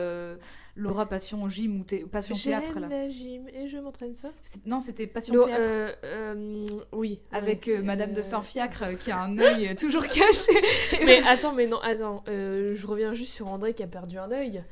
[0.77, 2.89] Laura Passion Gym ou Passion Théâtre là.
[2.89, 4.29] J'aime la gym et je m'entraîne ça?
[4.67, 5.35] Non, c'était Passion.
[5.51, 7.21] Euh, euh, oui.
[7.33, 10.53] Avec ouais, euh, Madame de euh, Saint-Fiacre euh, qui a un œil euh, toujours caché.
[11.05, 12.23] Mais attends, mais non, attends.
[12.29, 14.65] euh, je reviens juste sur André qui a perdu un œil.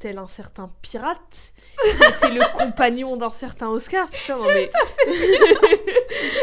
[0.00, 1.96] Tel un certain pirate qui
[2.26, 4.10] était le compagnon d'un certain Oscar.
[4.10, 4.68] Putain, non mais.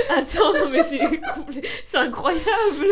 [0.10, 2.88] attends, non mais c'est incroyable.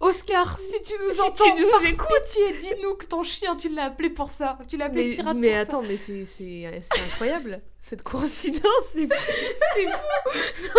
[0.00, 2.06] Oscar, si tu nous Si entends, tu nous par écoutes.
[2.24, 4.58] pitié, dis-nous que ton chien, tu l'as appelé pour ça.
[4.68, 7.60] Tu l'as appelé Mais, pirate mais pour attends, mais c'est incroyable.
[7.84, 8.64] Cette coïncidence,
[8.94, 10.78] c'est c'est fou.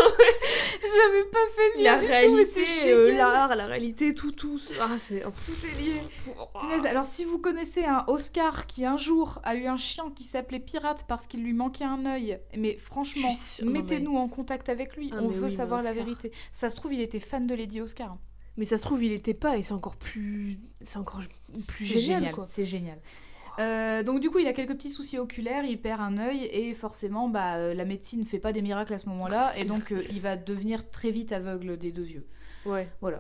[0.81, 4.31] J'avais pas fait le lien La du tout, réalité, c'est euh, l'art, la réalité, tout,
[4.31, 4.59] tout.
[4.81, 5.21] Ah, c'est.
[5.21, 5.99] Tout est lié.
[6.59, 10.23] Punaise, Alors, si vous connaissez un Oscar qui un jour a eu un chien qui
[10.23, 14.95] s'appelait Pirate parce qu'il lui manquait un œil, mais franchement, sûre, mettez-nous en contact avec
[14.95, 15.11] lui.
[15.13, 16.31] Ah, On veut oui, savoir la vérité.
[16.51, 18.17] Ça se trouve, il était fan de Lady Oscar.
[18.57, 20.57] Mais ça se trouve, il était pas, et c'est encore plus.
[20.81, 22.47] C'est encore plus C'est génial, quoi.
[22.49, 22.99] C'est génial.
[23.59, 26.73] Euh, donc du coup, il a quelques petits soucis oculaires, il perd un œil et
[26.73, 30.03] forcément, bah, euh, la médecine fait pas des miracles à ce moment-là et donc euh,
[30.09, 32.25] il va devenir très vite aveugle des deux yeux.
[32.65, 32.89] Ouais.
[32.99, 33.17] Voilà,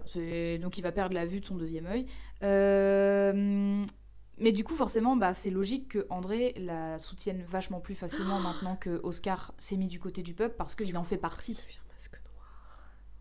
[0.59, 2.05] donc il va perdre la vue de son deuxième œil.
[2.43, 3.83] Euh,
[4.39, 8.75] Mais du coup, forcément, bah, c'est logique que André la soutienne vachement plus facilement maintenant
[8.75, 11.53] que Oscar s'est mis du côté du peuple parce qu'il en fait Il partie.
[11.53, 12.57] devient masque noir.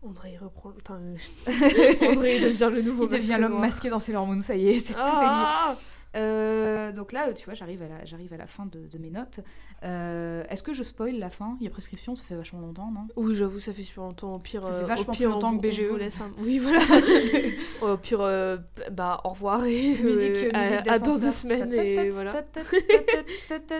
[0.01, 0.71] André il reprend.
[0.71, 0.95] Putain,
[2.09, 4.79] André il devient le nouveau Il devient l'homme masqué dans Sailor Moon, ça y est,
[4.79, 5.75] c'est tout est lié.
[6.15, 9.09] Euh, donc là, tu vois, j'arrive à la, j'arrive à la fin de, de mes
[9.09, 9.39] notes.
[9.83, 11.57] Euh, Est-ce que je spoil la fin?
[11.59, 13.07] Il y a prescription, ça fait vachement longtemps, non?
[13.15, 14.33] Oui, j'avoue, ça fait super longtemps.
[14.33, 15.81] Au pire, Ça fait euh, au vachement pire, plus longtemps on que BGE.
[15.81, 16.79] un- Oui, voilà.
[17.81, 18.57] au pire, euh,
[18.91, 22.31] bah, au revoir et Musique, euh, à, musique à dans deux semaines et voilà.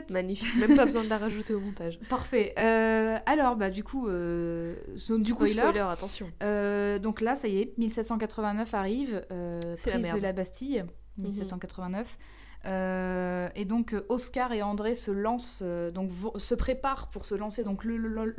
[0.09, 0.55] Magnifique.
[0.59, 1.99] Même pas besoin de la rajouter au montage.
[2.09, 2.53] Parfait.
[2.59, 5.79] Euh, alors, bah, du coup, euh, zone Du coup, spoiler.
[5.79, 6.29] attention.
[6.43, 10.85] Euh, donc là, ça y est, 1789 arrive, euh, la prise de la Bastille,
[11.17, 12.17] 1789.
[12.65, 17.35] Euh, et donc euh, Oscar et André se lancent, euh, donc se préparent pour se
[17.35, 17.97] lancer donc le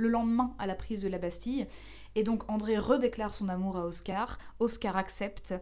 [0.08, 1.66] lendemain à la prise de la Bastille.
[2.16, 4.38] Et donc André redéclare son amour à Oscar.
[4.58, 5.54] Oscar accepte.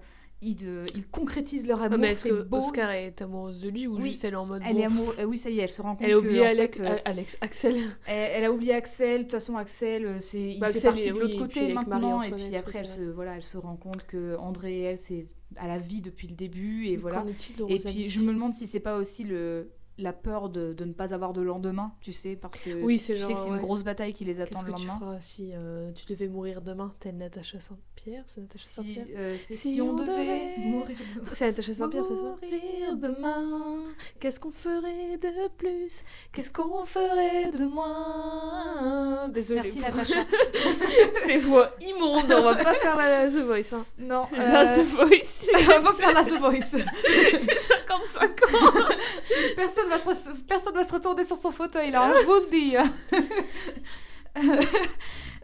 [0.42, 1.98] Ils, de- ils concrétisent leur Ah, amour.
[2.00, 2.58] mais est-ce que beau.
[2.58, 4.10] Oscar est amoureuse de lui ou Oui.
[4.10, 4.60] juste elle est en mode.
[4.66, 5.14] Elle bon, est amoureuse.
[5.18, 6.98] euh, oui, ça y est, elle se rend compte Elle a oublié Alex, fait, euh,
[7.06, 7.76] Alex, Axel.
[8.06, 9.18] elle, elle a oublié Axel.
[9.18, 11.36] De toute façon, Axel, euh, c'est, il Bah, fait Axel, partie il- de l'autre oui,
[11.36, 12.20] et côté avec maintenant.
[12.22, 15.22] Et puis après, elle se, voilà, elle se rend compte que André et elle, c'est
[15.56, 16.86] à la vie depuis le début.
[16.88, 17.24] Et voilà.
[17.68, 20.92] Et puis, je me demande si c'est pas aussi le la peur de, de ne
[20.92, 24.12] pas avoir de lendemain, tu sais, parce que Oui, sais que c'est une grosse bataille
[24.12, 24.98] qui les attend le que tu lendemain.
[24.98, 27.60] feras si euh, tu devais mourir demain Telle Natacha
[28.04, 31.30] Saint-Pierre C'est Natacha Si, Saint-Pierre euh, c'est Si si on devait mourir demain.
[31.32, 33.82] C'est Natacha Saint-Pierre, c'est ça Mourir demain.
[34.20, 36.02] Qu'est-ce qu'on ferait de plus
[36.32, 39.60] Qu'est-ce qu'on ferait de moi Désolée.
[39.62, 40.20] Merci Natacha.
[41.24, 43.72] Ces voix immondes, on va pas faire la The Voice.
[43.72, 43.84] Hein.
[43.98, 46.76] non, La euh, The Voice, on va faire la The Voice.
[47.32, 48.88] j'ai 55 ans.
[49.56, 52.50] Personne va se, personne va se retourner sur son fauteuil là, hein, je vous le
[52.50, 52.76] dis.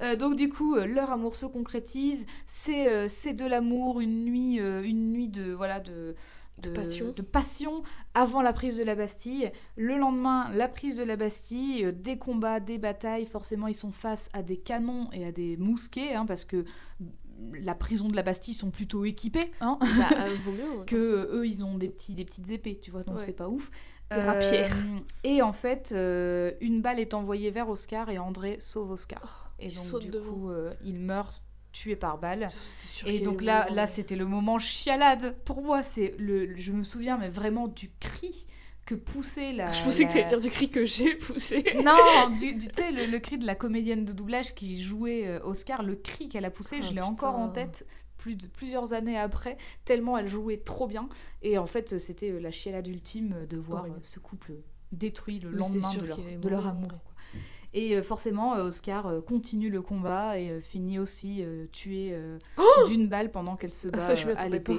[0.03, 2.27] Euh, donc du coup, euh, leur amour se concrétise.
[2.47, 6.15] C'est euh, c'est de l'amour, une nuit, une nuit de voilà de,
[6.63, 7.13] De passion.
[7.17, 7.83] de passion
[8.15, 9.51] avant la prise de la Bastille.
[9.77, 13.27] Le lendemain, la prise de la Bastille, euh, des combats, des batailles.
[13.27, 16.65] Forcément, ils sont face à des canons et à des mousquets, hein, parce que
[17.55, 19.51] la prison de la Bastille sont plutôt équipés.
[19.63, 20.29] Hein Bah, euh,
[20.79, 20.85] mieux.
[20.87, 23.23] que euh, eux ils ont des petits des petites épées tu vois donc Ouais.
[23.25, 23.71] c'est pas ouf
[24.11, 24.77] Des rapières.
[25.25, 25.95] et en fait
[26.61, 30.31] une balle est envoyée vers Oscar et André sauve Oscar et il donc du devant.
[30.31, 31.43] coup euh, il meurt
[31.73, 36.15] tué par balle C'était et donc là là c'était le moment chialade pour moi c'est
[36.19, 38.47] le je me souviens mais vraiment du cri
[38.87, 41.65] que poussait la Je pensais que la- t'allais dire du cri que j'ai poussé.
[41.85, 45.41] non, du, tu sais, le, le cri de la comédienne de doublage qui jouait euh,
[45.45, 47.87] Oscar, le cri qu'elle a poussé, Ah, je l'ai encore en tête
[48.17, 51.09] plus de plusieurs années après, tellement elle jouait trop bien.
[51.43, 54.53] Et en fait, c'était euh, la chialade ultime de voir ce couple
[54.93, 57.10] détruit le c'était lendemain de leur, de leur amour.
[57.73, 62.39] Et euh, forcément, euh, Oscar euh, continue le combat et finit aussi tué euh,
[62.89, 64.79] d'une balle pendant qu'elle se Ah, bat ça, je à l'épée.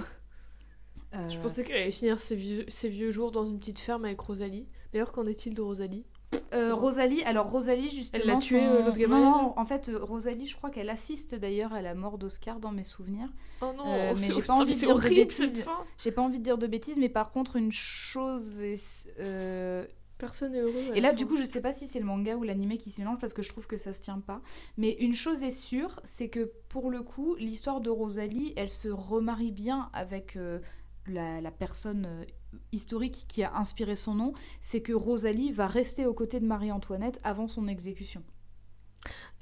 [1.14, 4.20] Je pensais qu'elle allait finir ses vieux, ses vieux jours dans une petite ferme avec
[4.20, 4.68] Rosalie.
[4.94, 6.06] D'ailleurs, qu'en est-il de Rosalie?
[6.54, 8.24] Euh, Rosalie, alors Rosalie justement.
[8.24, 11.74] Elle l'a tué, son- l'autre gamin, Non, en fait, Rosalie, je crois qu'elle assiste d'ailleurs
[11.74, 13.30] à la mort d'Oscar dans mes souvenirs.
[13.62, 15.66] Oh non, Euh, mais j'ai pas envie de dire de bêtises.
[15.98, 19.08] J'ai pas envie de dire de bêtises, mais par contre, une chose est.
[19.20, 19.86] euh,
[20.22, 20.92] Personne n'est heureux.
[20.94, 21.30] Et là, du fin.
[21.30, 23.42] coup, je sais pas si c'est le manga ou l'animé qui se mélange parce que
[23.42, 24.40] je trouve que ça se tient pas.
[24.78, 28.88] Mais une chose est sûre, c'est que pour le coup, l'histoire de Rosalie, elle se
[28.88, 30.60] remarie bien avec euh,
[31.08, 32.26] la, la personne euh,
[32.72, 34.34] historique qui a inspiré son nom.
[34.60, 38.24] C'est que Rosalie va rester aux côtés de Marie-Antoinette avant son exécution.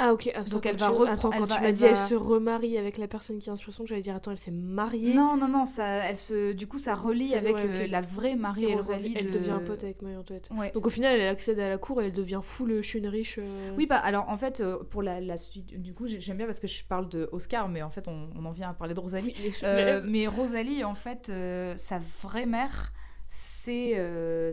[0.02, 2.16] Ah ok, attends, Donc, elle va attends, elle quand tu m'as dit va- elle se
[2.16, 5.14] remarie avec la personne qui a inspiré son, j'allais dire attends, elle s'est mariée.
[5.14, 8.30] Non, non, non, ça, elle se, du coup, ça relie Ça- avec euh, la vraie
[8.30, 9.40] Et elle, Marie-Rosalie elle de...
[9.40, 10.50] devient pote avec Marie-Antoinette.
[10.58, 10.72] Ouais.
[10.72, 13.08] Donc au final, elle accède à la cour et elle devient full je suis une
[13.08, 13.40] riche.
[13.40, 16.38] euh, Oui, bah alors en fait, euh, pour la, la suite, du coup, j'ai- j'aime
[16.38, 18.74] bien parce que je parle de Oscar, mais en fait, on, on en vient à
[18.74, 19.34] parler de Rosalie.
[19.64, 22.94] Euh, mais Rosalie, en fait, euh, sa vraie mère,
[23.28, 23.94] c'est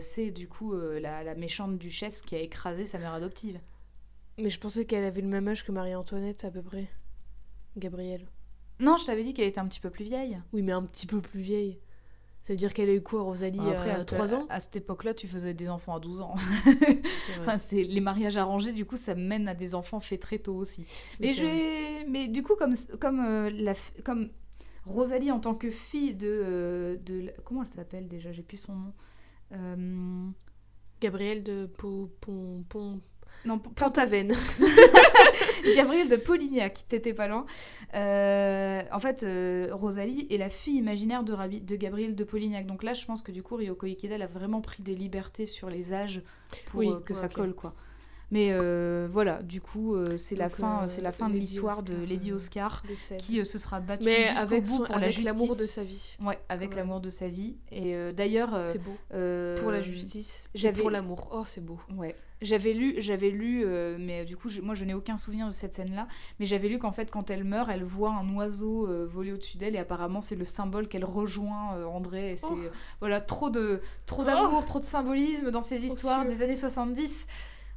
[0.01, 3.59] c'est du coup la, la méchante duchesse qui a écrasé sa mère adoptive.
[4.37, 6.87] Mais je pensais qu'elle avait le même âge que Marie-Antoinette à peu près.
[7.77, 8.27] Gabrielle.
[8.79, 10.39] Non, je t'avais dit qu'elle était un petit peu plus vieille.
[10.53, 11.79] Oui, mais un petit peu plus vieille.
[12.43, 14.59] Ça veut dire qu'elle a eu quoi, Rosalie, Après, à à, cette- 3 ans à
[14.59, 16.35] cette époque-là, tu faisais des enfants à 12 ans.
[17.39, 20.55] Enfin, c'est les mariages arrangés, du coup, ça mène à des enfants faits très tôt
[20.55, 20.85] aussi.
[21.19, 23.73] Mais, mais du coup, comme, comme, euh, la...
[24.05, 24.29] comme
[24.85, 26.27] Rosalie en tant que fille de...
[26.27, 27.33] euh, de...
[27.43, 28.31] Comment elle s'appelle déjà?
[28.31, 28.93] J'ai plus son nom.
[29.51, 30.27] Euh,
[31.01, 32.63] Gabrielle de Po- Pon...
[32.69, 33.01] Pon...
[33.47, 34.33] Non, P- Pont-Aven.
[35.75, 37.45] Gabrielle de Polignac, t'étais pas loin.
[37.95, 42.65] Euh, en fait, euh, Rosalie est la fille imaginaire de, Rabi- de Gabrielle de Polignac.
[42.65, 45.45] Donc là, je pense que du coup, Ryoko Ikeda elle a vraiment pris des libertés
[45.45, 46.21] sur les âges
[46.67, 47.73] pour Oui, euh, que ouais, ça colle, quoi.
[48.29, 48.51] Mais
[49.09, 52.83] voilà, du coup, c'est la fin, c'est la fin de l'histoire de Lady Oscar,
[53.19, 56.17] qui se sera battue jusqu'au avec, bout pour avec l'amour de sa vie.
[56.21, 56.75] Ouais, avec Ouais.
[56.75, 57.55] l'amour de sa vie.
[57.71, 58.97] Et d'ailleurs, C'est beau.
[59.61, 60.43] Pour la justice.
[60.77, 61.29] Pour l'amour.
[61.31, 61.79] Oh, c'est beau.
[61.95, 62.17] Ouais.
[62.41, 65.51] J'avais lu, j'avais lu, euh, mais du coup, je- moi, je n'ai aucun souvenir de
[65.51, 66.07] cette scène-là.
[66.39, 69.57] Mais j'avais lu qu'en fait, quand elle meurt, elle voit un oiseau euh, voler au-dessus
[69.57, 72.33] d'elle, et apparemment, c'est le symbole qu'elle rejoint euh, André.
[72.33, 72.69] Et c'est Oh.
[72.99, 77.25] voilà, trop de, trop d'amour, trop de symbolisme dans ces histoires des années 70.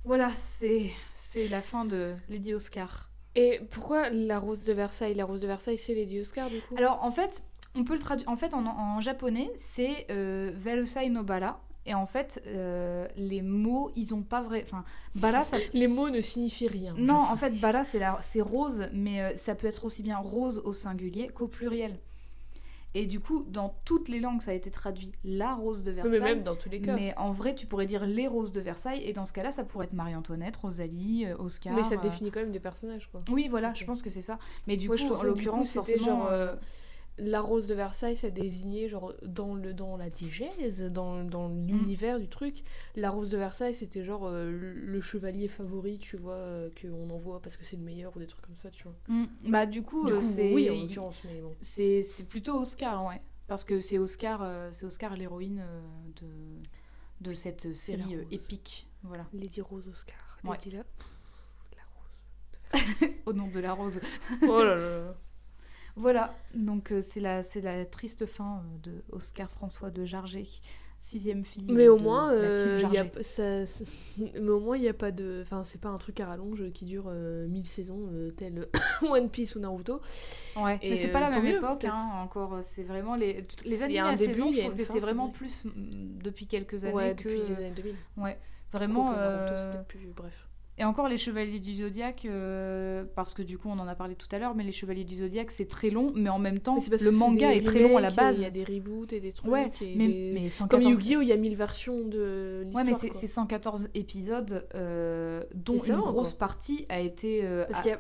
[0.05, 3.09] Voilà, c'est, c'est la fin de Lady Oscar.
[3.37, 5.15] Et pourquoi la rose de Versailles?
[5.15, 6.75] La rose de Versailles, c'est Lady Oscar, du coup?
[6.77, 7.45] Alors, en fait,
[7.77, 8.29] on peut le traduire.
[8.29, 11.61] En fait, en, en japonais, c'est euh, Verusai no Bara.
[11.91, 14.63] Et en fait, euh, les mots, ils ont pas vrai.
[14.65, 14.85] Enfin,
[15.17, 16.95] bara, ça Les mots ne signifient rien.
[16.97, 18.17] Non, en fait, bara, c'est la...
[18.23, 21.99] c'est rose, mais euh, ça peut être aussi bien rose au singulier qu'au pluriel.
[22.95, 25.97] Et du coup, dans toutes les langues, ça a été traduit la rose de Oui,
[25.97, 26.21] Versailles.
[26.21, 26.95] mais même dans tous les cas.
[26.95, 29.65] Mais en vrai, tu pourrais dire les roses de Versailles, et dans ce cas-là, ça
[29.65, 31.73] pourrait être Marie-Antoinette, Rosalie, euh, Oscar.
[31.75, 33.21] Mais ça euh, définit quand même des personnages, quoi.
[33.33, 34.39] Oui, voilà, je pense que c'est ça.
[34.69, 36.05] Mais du coup, en l'occurrence, forcément.
[36.05, 36.31] genre,
[37.21, 41.67] La rose de Versailles, ça désignait genre dans, le, dans la digèse, dans, dans Mm.
[41.67, 42.63] l'univers du truc.
[42.97, 47.41] La rose de Versailles, c'était genre euh, le, chevalier favori, tu vois, euh, qu'on envoie
[47.43, 48.95] parce que c'est le meilleur ou des trucs comme ça, tu vois.
[49.09, 50.53] hmm, Bah, du coup, euh, coup, c'est.
[50.55, 51.55] oui, en l'occurrence, mais bon.
[51.61, 53.21] C'est c'est plutôt Oscar, ouais.
[53.47, 55.63] Parce que c'est Oscar, euh, c'est Oscar l'héroïne
[56.23, 58.87] de, de cette série épique.
[59.03, 59.27] Voilà.
[59.33, 60.39] Lady Rose Oscar.
[60.45, 60.57] Ouais.
[60.57, 60.85] Lady la...
[61.77, 63.11] la rose.
[63.27, 63.99] Au nom de la rose.
[64.49, 65.15] Oh là là.
[65.97, 70.47] Voilà, donc euh, c'est la, c'est la triste fin euh, de Oscar François de Jarget,
[71.01, 73.13] sixième fille Mais euh, au de moins, la team euh, y a, Jarget.
[73.13, 73.85] p- ça, ça-
[74.19, 75.41] mais au moins, il n'y a pas de.
[75.43, 78.69] Enfin, c'est pas un truc à rallonge qui dure euh, 1000 saisons, euh, tel
[79.03, 80.01] One Piece ou Naruto.
[80.57, 82.83] Ouais, et, mais c'est pas euh, la tant même mieux, époque, hein, encore, euh, c'est
[82.83, 85.33] vraiment les, les animés à début, saison, je trouve que c'est vraiment vrai.
[85.33, 87.29] plus mm, depuis quelques années Ouais, que...
[87.29, 87.97] depuis les années 2000.
[88.17, 88.39] Ouais,
[88.73, 89.13] vraiment...
[89.13, 90.49] Naruto, euh, plus- Bref.
[90.81, 94.15] Et encore les Chevaliers du Zodiaque, euh, parce que du coup on en a parlé
[94.15, 96.79] tout à l'heure, mais les Chevaliers du Zodiaque c'est très long, mais en même temps
[96.79, 98.39] le manga est très long à la base.
[98.39, 99.51] Il y a des reboots et des trucs.
[99.53, 102.85] Ouais, et mais, des- mais Comme 114 Yu-Gi-Oh, il y a 1000 versions de l'histoire.
[102.87, 103.21] Ouais, mais c'est quoi.
[103.21, 107.99] c'est 114 épisodes, euh, dont une grosse partie a été euh, Parce a-.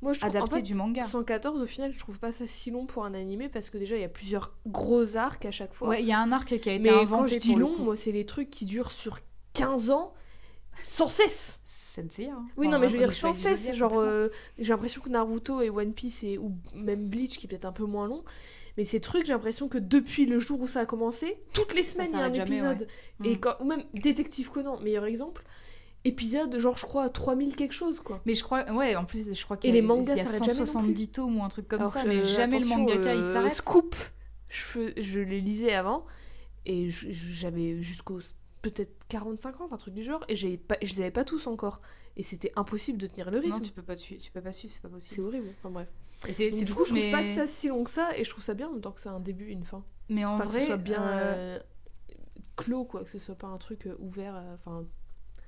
[0.00, 1.04] Moi, je trouve, adaptée en fait, du manga.
[1.04, 3.94] 114, au final, je trouve pas ça si long pour un animé parce que déjà,
[3.94, 5.90] il y a plusieurs gros arcs à chaque fois.
[5.90, 7.78] Ouais, il y a un arc qui a été mais inventé quand je dis long,
[7.78, 9.18] moi, c'est les trucs qui durent sur
[9.52, 10.14] 15 ans
[10.84, 11.60] sans cesse.
[11.64, 12.44] Sensei, hein.
[12.56, 13.72] Oui, non, mais je veux dire sans cesse.
[13.72, 17.48] Genre, euh, j'ai l'impression que Naruto et One Piece et, ou même Bleach, qui est
[17.48, 18.24] peut-être un peu moins long,
[18.76, 21.82] mais ces trucs, j'ai l'impression que depuis le jour où ça a commencé, toutes les
[21.82, 22.88] semaines, il y a un jamais, épisode.
[23.20, 23.28] ouais.
[23.30, 23.38] Et Mm.
[23.40, 25.44] quand, ou même Détective Conan, meilleur exemple.
[26.04, 28.20] Épisode, genre, je crois, à 3000 quelque chose, quoi.
[28.26, 30.20] Mais je crois, ouais, en plus, je crois qu'il y a, les mangas il y
[30.20, 32.58] a s'arrêtent jamais non 170 tomes ou un truc comme Alors ça, que, mais jamais
[32.58, 33.52] le mangaka il euh, s'arrête.
[33.52, 33.94] Scoop,
[34.48, 36.04] je, je les lisais avant
[36.66, 38.18] et j'avais jusqu'au
[38.62, 41.80] peut-être 40-50, un truc du genre, et j'ai pas, je les avais pas tous encore.
[42.16, 43.56] Et c'était impossible de tenir le rythme.
[43.56, 45.20] Non, tu peux pas tu peux pas suivre, c'est pas C'est possible.
[45.20, 45.48] horrible.
[45.58, 45.88] Enfin bref.
[46.28, 47.10] Et c'est c'est du coup, je trouve mais...
[47.10, 49.00] pas ça si long que ça, et je trouve ça bien en même temps que
[49.00, 49.84] c'est un début et une fin.
[50.08, 51.58] mais en Enfin, que vrai, ce soit bien euh,
[52.56, 54.36] clos, quoi, que ce soit pas un truc euh, ouvert.
[54.36, 54.84] euh, Enfin,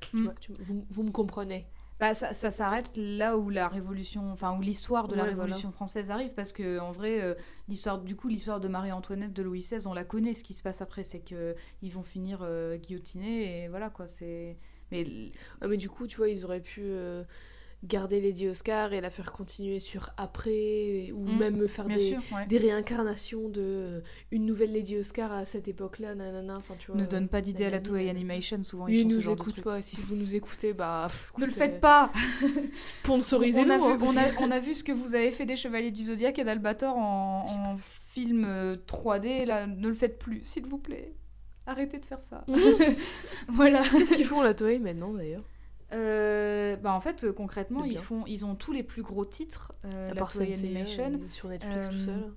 [0.00, 0.28] tu Mm.
[0.40, 1.66] tu- vous, vous me comprenez.
[2.00, 5.56] Bah, ça, ça s'arrête là où la révolution, enfin où l'histoire de la Ouais, voilà.
[5.56, 7.34] Révolution française arrive, parce que en vrai, euh,
[7.68, 10.34] l'histoire, du coup, l'histoire de Marie-Antoinette, de Louis XVI, on la connaît.
[10.34, 14.08] Ce qui se passe après, c'est que ils vont finir euh, guillotinés et voilà quoi.
[14.08, 14.58] C'est,
[14.90, 15.04] mais
[15.60, 17.22] Ah, mais du coup, tu vois, ils auraient pu euh,
[17.84, 22.18] garder Lady Oscar et la faire continuer sur après, ou Mm, même faire des, sûr,
[22.34, 22.46] ouais.
[22.46, 27.00] des réincarnations de euh, une nouvelle Lady Oscar à cette époque-là, nanana, enfin tu vois.
[27.00, 28.08] Ne donne pas d'idée à la Toei.
[28.08, 28.62] Animation.
[28.62, 29.64] Souvent, ils il font ce nous genre de écoute trucs.
[29.64, 29.82] pas.
[29.82, 31.08] Si vous nous écoutez, bah.
[31.38, 32.10] Ne le faites euh, pas.
[32.82, 33.68] Sponsorisez-nous.
[33.72, 35.46] on, a vu, hein, on, a, que- on a vu ce que vous avez fait
[35.46, 37.76] des Chevaliers du Zodiaque et d'Albator en, en
[38.12, 39.44] film euh, 3D.
[39.46, 41.12] Là, ne le faites plus, s'il vous plaît.
[41.66, 42.44] Arrêtez de faire ça.
[43.48, 43.82] voilà.
[43.82, 45.44] Qu'est-ce qu'ils font la Toei maintenant d'ailleurs?
[45.92, 49.70] Euh, bah en fait, euh, concrètement, ils font, ils ont tous les plus gros titres,
[49.84, 51.12] euh, À la part Toei Senseiya, Animation.
[51.22, 52.32] euh, sur Netflix tout Euh, seul.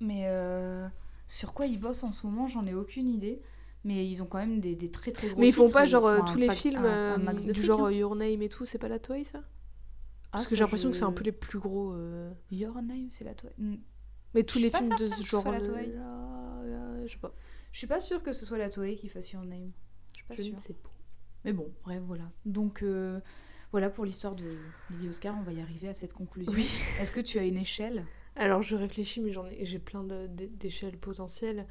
[0.00, 0.88] Mais euh,
[1.28, 3.40] sur quoi ils bossent en ce moment, j'en ai aucune idée.
[3.86, 6.06] Mais ils ont quand même des, des très très gros Mais ils font pas genre
[6.06, 7.88] euh, tous les films un- un euh, max de du genre hein.
[7.90, 9.40] euh, Your Name et tout, c'est pas la Toei ça?
[10.32, 11.92] Ah, Parce que j'ai l'impression que c'est un peu les plus gros.
[11.92, 13.52] euh, Your Name, c'est la Toei.
[13.58, 13.76] Hmm.
[14.34, 15.50] Mais tous les films de ce genre.
[15.52, 15.86] la de- Toei.
[15.88, 17.34] là, là, je sais pas.
[17.72, 19.70] Je suis pas sûre que ce soit la Toei qui fasse Your Name.
[20.12, 20.54] Je suis pas Je sûre.
[20.56, 20.90] ne sais pas.
[21.44, 22.24] Mais bon, bref, voilà.
[22.46, 23.20] Donc euh,
[23.72, 24.44] voilà pour l'histoire de
[24.90, 26.52] Lady Oscar, on va y arriver à cette conclusion.
[26.52, 26.70] Oui.
[27.00, 28.04] Est-ce que tu as une échelle?
[28.36, 31.66] Alors je réfléchis, mais j'en ai, j'ai plein d'échelles potentielles.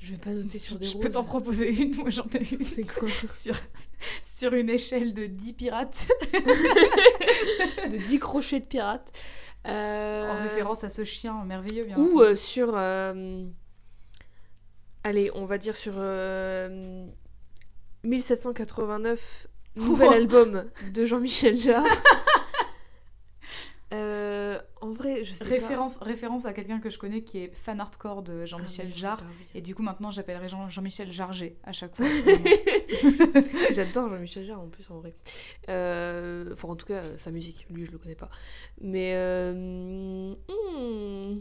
[0.00, 1.02] Je vais pas noter sur des Je roses.
[1.02, 2.62] peux t'en proposer une, moi j'en ai une.
[2.64, 3.08] C'est quoi?
[3.32, 3.54] Sur,
[4.22, 9.12] sur une échelle de 10 pirates, De 10 crochets de pirates.
[9.68, 12.72] Euh, en référence à ce chien merveilleux, bien Ou euh, sur.
[12.74, 13.44] euh,
[15.04, 15.94] Allez, on va dire sur.
[18.04, 19.46] Euh, 1789,
[19.76, 20.14] nouvel Wow.
[20.14, 21.84] album de Jean-Michel Jarre.
[23.94, 27.78] Euh, en vrai, je sais référence, référence à quelqu'un que je connais qui est fan
[27.78, 28.46] hardcore de pas.
[28.46, 29.18] Jean-Michel Ah, Jarre.
[29.18, 29.44] bah oui.
[29.54, 32.06] Et du coup, maintenant, j'appellerai Jean- Jean-Michel Jarget à chaque fois.
[33.72, 35.14] J'adore Jean-Michel Jarre en plus en vrai.
[35.68, 38.30] Euh, Enfin en tout cas sa musique, lui je le connais pas.
[38.80, 41.40] Mais euh, hmm,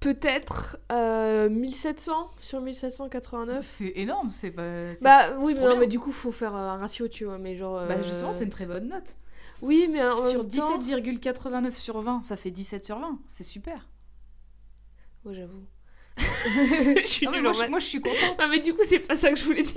[0.00, 3.62] peut-être euh, 1700 sur 1789.
[3.64, 4.92] c'est énorme, c'est pas.
[5.02, 7.56] Bah oui mais non mais du coup faut faire euh, un ratio tu vois mais
[7.56, 7.86] genre.
[7.86, 9.14] bah, euh, justement, c'est une très bonne note.
[9.62, 13.18] Oui mais en Sur même temps- 17,89 sur 20, ça fait 17 sur 20.
[13.26, 13.88] C'est super.
[15.24, 15.64] Ouais j'avoue.
[16.18, 18.38] je suis moi, je, moi, je suis contente.
[18.38, 19.74] Non mais du coup c'est pas ça que je voulais dire.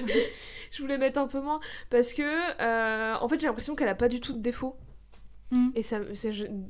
[0.72, 1.60] je voulais mettre un peu moins
[1.90, 2.22] parce que
[2.60, 4.76] euh, en fait j'ai l'impression qu'elle a pas du tout de défaut.
[5.50, 5.70] Hmm.
[5.74, 5.98] Et ça,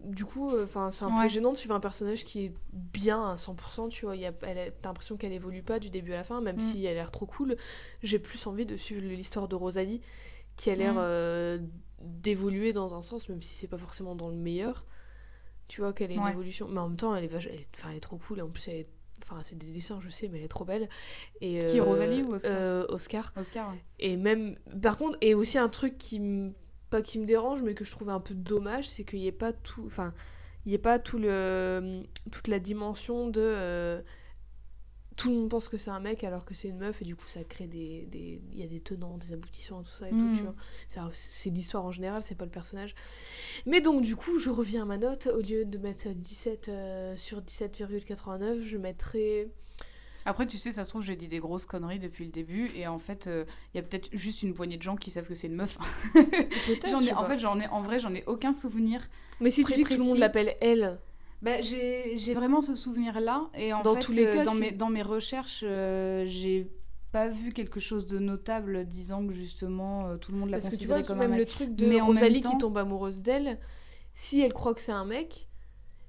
[0.05, 1.25] du coup, enfin, c'est un Ouais.
[1.25, 4.17] peu gênant de suivre un personnage qui est bien à 100%, tu vois.
[4.17, 6.61] Y a, elle t'as l'impression qu'elle évolue pas du début à la fin, même Mm.
[6.61, 7.57] si elle a l'air trop cool.
[8.03, 10.01] J'ai plus envie de suivre l'histoire de Rosalie,
[10.57, 10.99] qui a l'air Mm.
[11.01, 11.59] euh,
[12.01, 14.87] d'évoluer dans un sens, même si c'est pas forcément dans le meilleur.
[15.69, 16.33] Tu vois qu'elle est une Ouais.
[16.33, 18.39] évolution, mais en même temps, elle est, vach- elle est, enfin, elle est trop cool.
[18.39, 18.89] Et en plus, elle est,
[19.23, 20.89] enfin, c'est des dessins, je sais, mais elle est trop belle.
[21.43, 23.33] Et, Qui, euh, Rosalie ou Oscar euh, Oscar.
[23.37, 23.79] Oscar, ouais.
[23.99, 26.53] Et même, par contre, et aussi un truc qui me,
[26.91, 29.33] pas qui me dérange, mais que je trouvais un peu dommage, c'est qu'il n'y ait
[29.33, 30.13] pas tout, enfin,
[30.67, 34.03] il y ait pas tout le, toute la dimension de, euh,
[35.17, 37.15] tout le monde pense que c'est un mec alors que c'est une meuf et du
[37.15, 40.11] coup ça crée des, des, il y a des tenants, des aboutissants, tout ça et
[40.11, 40.37] tout, Mm.
[40.37, 40.55] tu vois.
[40.89, 42.95] C'est, c'est l'histoire en général, c'est pas le personnage.
[43.67, 47.17] Mais donc du coup, je reviens à ma note, au lieu de mettre 17 euh,
[47.17, 49.49] sur 17,89, je mettrais
[50.27, 52.87] Après, tu sais, ça se trouve, j'ai dit des grosses conneries depuis le début, et
[52.87, 55.35] en fait, euh, il y a peut-être juste une poignée de gens qui savent que
[55.35, 55.79] c'est une meuf.
[56.13, 56.87] peut-être.
[56.91, 59.07] J'en je ai, en fait, j'en ai, en vrai, j'en ai aucun souvenir.
[59.41, 60.99] mais si très tu dis que tout le monde l'appelle elle,
[61.43, 64.55] Bah, j'ai, j'ai vraiment ce souvenir-là, et en Dans fait, tous les euh, cas, dans,
[64.55, 66.71] mes, dans mes recherches, euh, j'ai
[67.13, 70.67] pas vu quelque chose de notable disant que justement euh, tout le monde l'a Parce
[70.67, 71.49] que tu considéré vois, comme même un le mec.
[71.49, 73.59] truc de Mais en même Rosalie temps- qui tombe amoureuse d'elle,
[74.15, 75.49] si elle croit que c'est un mec,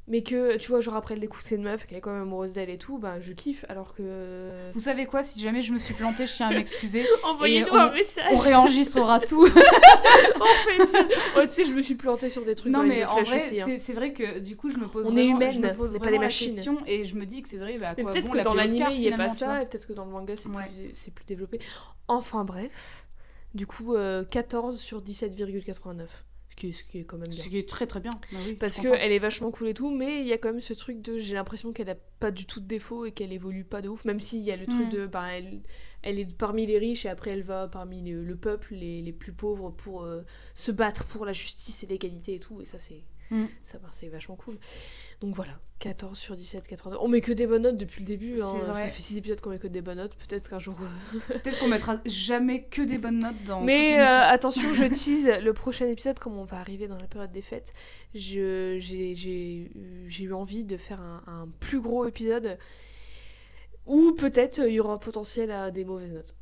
[0.08, 2.24] mais que, tu vois, genre après découvre que c'est une meuf, qu'elle est quand même
[2.24, 4.50] amoureuse d'elle et tout, bah je kiffe, alors que...
[4.74, 7.06] Vous savez quoi, si jamais je me suis plantée, je tiens à m'excuser.
[7.24, 9.46] Envoyez-nous un message On réenregistrera tout.
[9.46, 11.04] En fait, ça-
[11.42, 13.62] tu sais, je me suis plantée sur des trucs non dans mais les en vrai,
[13.62, 13.78] hein.
[13.80, 16.06] c'est vrai que du coup, je me pose On est humaine, je me pose pas
[16.08, 16.54] des la machines.
[16.54, 17.78] question et je me dis que c'est vrai.
[17.78, 19.94] Bah, quoi, peut-être bon, que dans l'anime, il n'y a pas ça, et peut-être que
[19.94, 20.66] dans le manga, c'est Ouais.
[21.14, 21.60] plus, développé.
[22.08, 23.06] Enfin bref,
[23.54, 26.08] du coup, euh, 14 sur 17,89.
[26.62, 27.44] Ce qui, est- ce qui est quand même bien.
[27.44, 28.12] Ce qui est très très bien.
[28.32, 30.62] Bah oui, Parce qu'elle est vachement cool et tout, mais il y a quand même
[30.62, 33.64] ce truc de j'ai l'impression qu'elle a pas du tout de défaut et qu'elle évolue
[33.64, 34.90] pas de ouf, même s'il y a le truc Mm.
[34.90, 35.62] de bah, elle,
[36.04, 39.14] elle est parmi les riches et après elle va parmi le, le peuple, les, les
[39.14, 40.22] plus pauvres, pour euh,
[40.56, 43.46] se battre pour la justice et l'égalité et tout, et ça c'est Mm.
[43.64, 44.58] ça bah, c'est vachement cool.
[45.22, 47.00] Donc voilà, 14 sur 17, 89.
[47.02, 48.58] On met que des bonnes notes depuis le début, hein.
[48.66, 48.82] Vrai.
[48.84, 50.76] ça fait 6 épisodes qu'on met que des bonnes notes, peut-être qu'un jour.
[51.28, 55.54] Peut-être qu'on mettra jamais que des bonnes notes dans Mais euh, attention, je tease le
[55.54, 57.74] prochain épisode, comme on va arriver dans la période des fêtes.
[58.14, 59.70] J'ai
[60.10, 62.58] eu- envie de faire un, un plus gros épisode
[63.86, 66.36] où peut-être euh, il y aura potentiel à des mauvaises notes.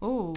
[0.00, 0.32] Oh,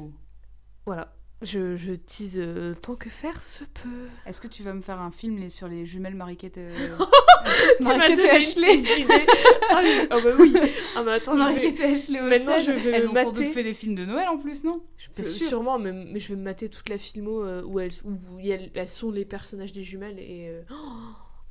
[0.85, 1.13] Voilà.
[1.41, 4.07] Je, je tease euh, tant que faire se peut.
[4.25, 6.73] Est-ce que tu vas me faire un film les- sur les jumelles Mariquette, euh,
[7.77, 9.25] Tu m'as Mariquette et donné une Ashley petite idée.
[9.71, 10.07] ah, oui.
[10.09, 10.53] Ah bah oui.
[10.97, 11.43] Ah mais attends, je vais...
[11.45, 12.65] Mariquette et Ashley Maintenant, Olsen.
[12.75, 13.49] je vais Elles me ont sans doute mater.
[13.51, 14.81] fait des films de Noël en plus, non?
[14.97, 15.47] Je c'est peux- sûr.
[15.47, 18.45] sûrement, mais, mais je vais me mater toute la filmo euh, où, elles, où il
[18.47, 20.49] y a- elles sont les personnages des jumelles et...
[20.49, 20.61] euh,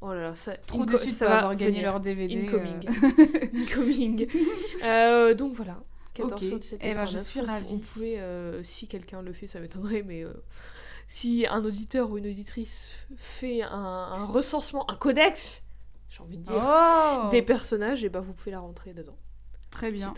[0.01, 0.53] Oh là là, ça...
[0.55, 1.85] Trop inco- déçu de ça pas va avoir gagné venir.
[1.91, 2.47] leur DVD.
[2.47, 2.89] Incoming.
[2.89, 3.49] euh.
[3.55, 4.29] Incoming.
[4.85, 5.83] Euh, donc voilà.
[6.19, 6.49] 14 Ok.
[6.49, 7.27] sur 17 Eh ben, je 89.
[7.27, 7.67] suis ravie.
[7.71, 10.33] On pouvait, euh, si quelqu'un le fait, ça m'étonnerait, mais euh,
[11.09, 15.65] si un auditeur ou une auditrice fait un, un recensement, un codex,
[16.11, 19.17] j'ai envie de dire, Oh des personnages, et ben vous pouvez la rentrer dedans.
[19.71, 20.15] Très bien.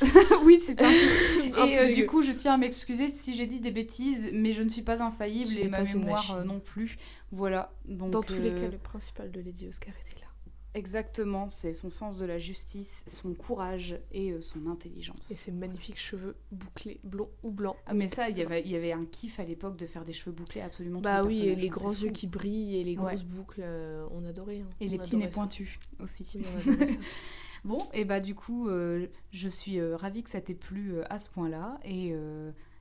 [0.44, 0.90] Oui, c'est un
[1.66, 4.62] Et euh, du coup, je tiens à m'excuser si j'ai dit des bêtises, mais je
[4.62, 6.96] ne suis pas infaillible et ma mémoire non plus.
[7.32, 7.70] Voilà.
[7.84, 10.26] Donc, Dans tous les cas, le principal de Lady Oscar était là?
[10.74, 15.30] Exactement, c'est son sens de la justice, son courage et euh, son intelligence.
[15.30, 17.76] Et ses magnifiques cheveux bouclés, blonds ou blancs.
[17.86, 20.04] Ah, mais ça, il y avait, il y avait un kiff à l'époque de faire
[20.04, 23.14] des cheveux bouclés absolument Bah oui, et les grands yeux qui brillent et les Ouais.
[23.14, 24.60] grosses boucles, euh, on adorait.
[24.60, 24.68] hein.
[24.80, 26.24] Et les petits nez pointus aussi.
[26.36, 26.98] Oui, on adorait ça.
[27.64, 31.28] Bon, et bah du coup, euh, je suis ravie que ça t'ait plu à ce
[31.28, 32.14] point-là, et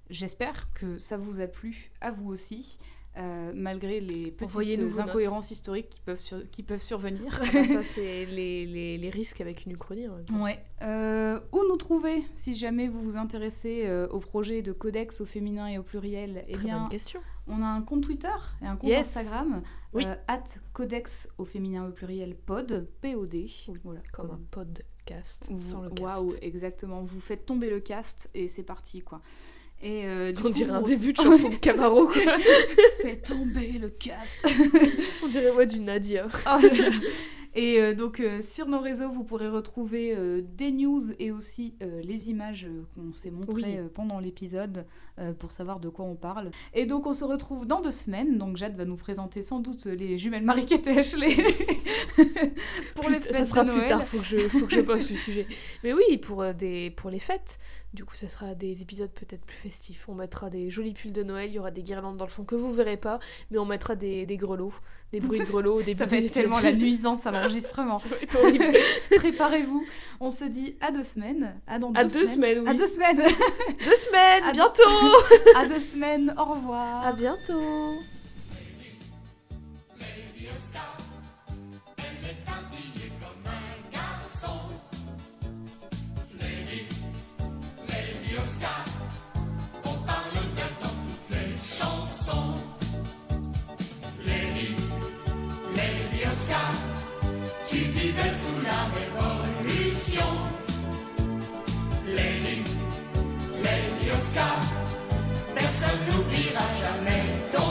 [0.10, 2.78] j'espère que ça vous a plu à vous aussi,
[3.18, 5.00] euh, malgré les petites notes.
[5.00, 7.40] incohérences historiques qui peuvent, sur- qui peuvent survenir.
[7.42, 10.08] Ah bah ça, c'est les, les, les risques avec une uchronie.
[10.40, 10.60] Ouais.
[10.82, 15.26] Euh, où nous trouver si jamais vous vous intéressez euh, au projet de Codex au
[15.26, 16.46] féminin et au pluriel?
[16.48, 17.20] Eh Très bien, bonne question.
[17.48, 18.28] on a un compte Twitter
[18.62, 19.18] et un compte Yes.
[19.18, 19.62] Instagram.
[19.94, 20.06] Oui.
[20.28, 20.44] at
[20.74, 23.48] Codex au féminin et au pluriel pod, P-O-D.
[23.84, 26.02] Voilà, Comme un podcast sans le cast.
[26.02, 27.02] Waouh, exactement.
[27.02, 29.22] Vous faites tomber le cast et c'est parti, quoi.
[29.82, 32.22] Et euh, du On coup, dirait un début de chanson de Camaro, quoi.
[33.02, 34.40] Faites tomber le cast.
[35.24, 36.28] On dirait ouais, du Nadia.
[36.28, 36.90] Oh là là.
[37.56, 40.16] Et euh, donc euh, sur nos réseaux, vous pourrez retrouver
[40.56, 41.74] des news et aussi
[42.04, 43.90] les images qu'on s'est montrées Oui.
[43.94, 44.86] pendant l'épisode
[45.40, 46.52] pour savoir de quoi on parle.
[46.74, 48.38] Et donc on se retrouve dans deux semaines.
[48.38, 51.36] Donc Jade va nous présenter sans doute les jumelles Mariquette et Ashley
[52.96, 55.10] pour les fêtes ça sera de plus tard, faut que je, faut que je bosse
[55.10, 55.48] le sujet.
[55.84, 57.60] Mais oui, pour, des, pour les fêtes,
[57.94, 60.06] du coup, ça sera des épisodes peut-être plus festifs.
[60.08, 62.44] On mettra des jolis pulls de Noël, il y aura des guirlandes dans le fond
[62.44, 63.20] que vous verrez pas,
[63.50, 64.74] mais on mettra des, des grelots,
[65.12, 68.00] des bruits de grelots, des Ça va être tellement la nuisance à l'enregistrement.
[69.16, 69.84] Préparez-vous.
[70.20, 71.56] On se dit à deux semaines.
[71.66, 72.70] À dans À deux semaines, oui.
[72.70, 73.18] À deux semaines.
[73.18, 74.84] Deux semaines, À- bientôt
[75.56, 76.34] à deux semaines.
[76.38, 77.06] Au revoir.
[77.08, 78.00] À bientôt
[105.56, 107.69] personne n'oubliera jamais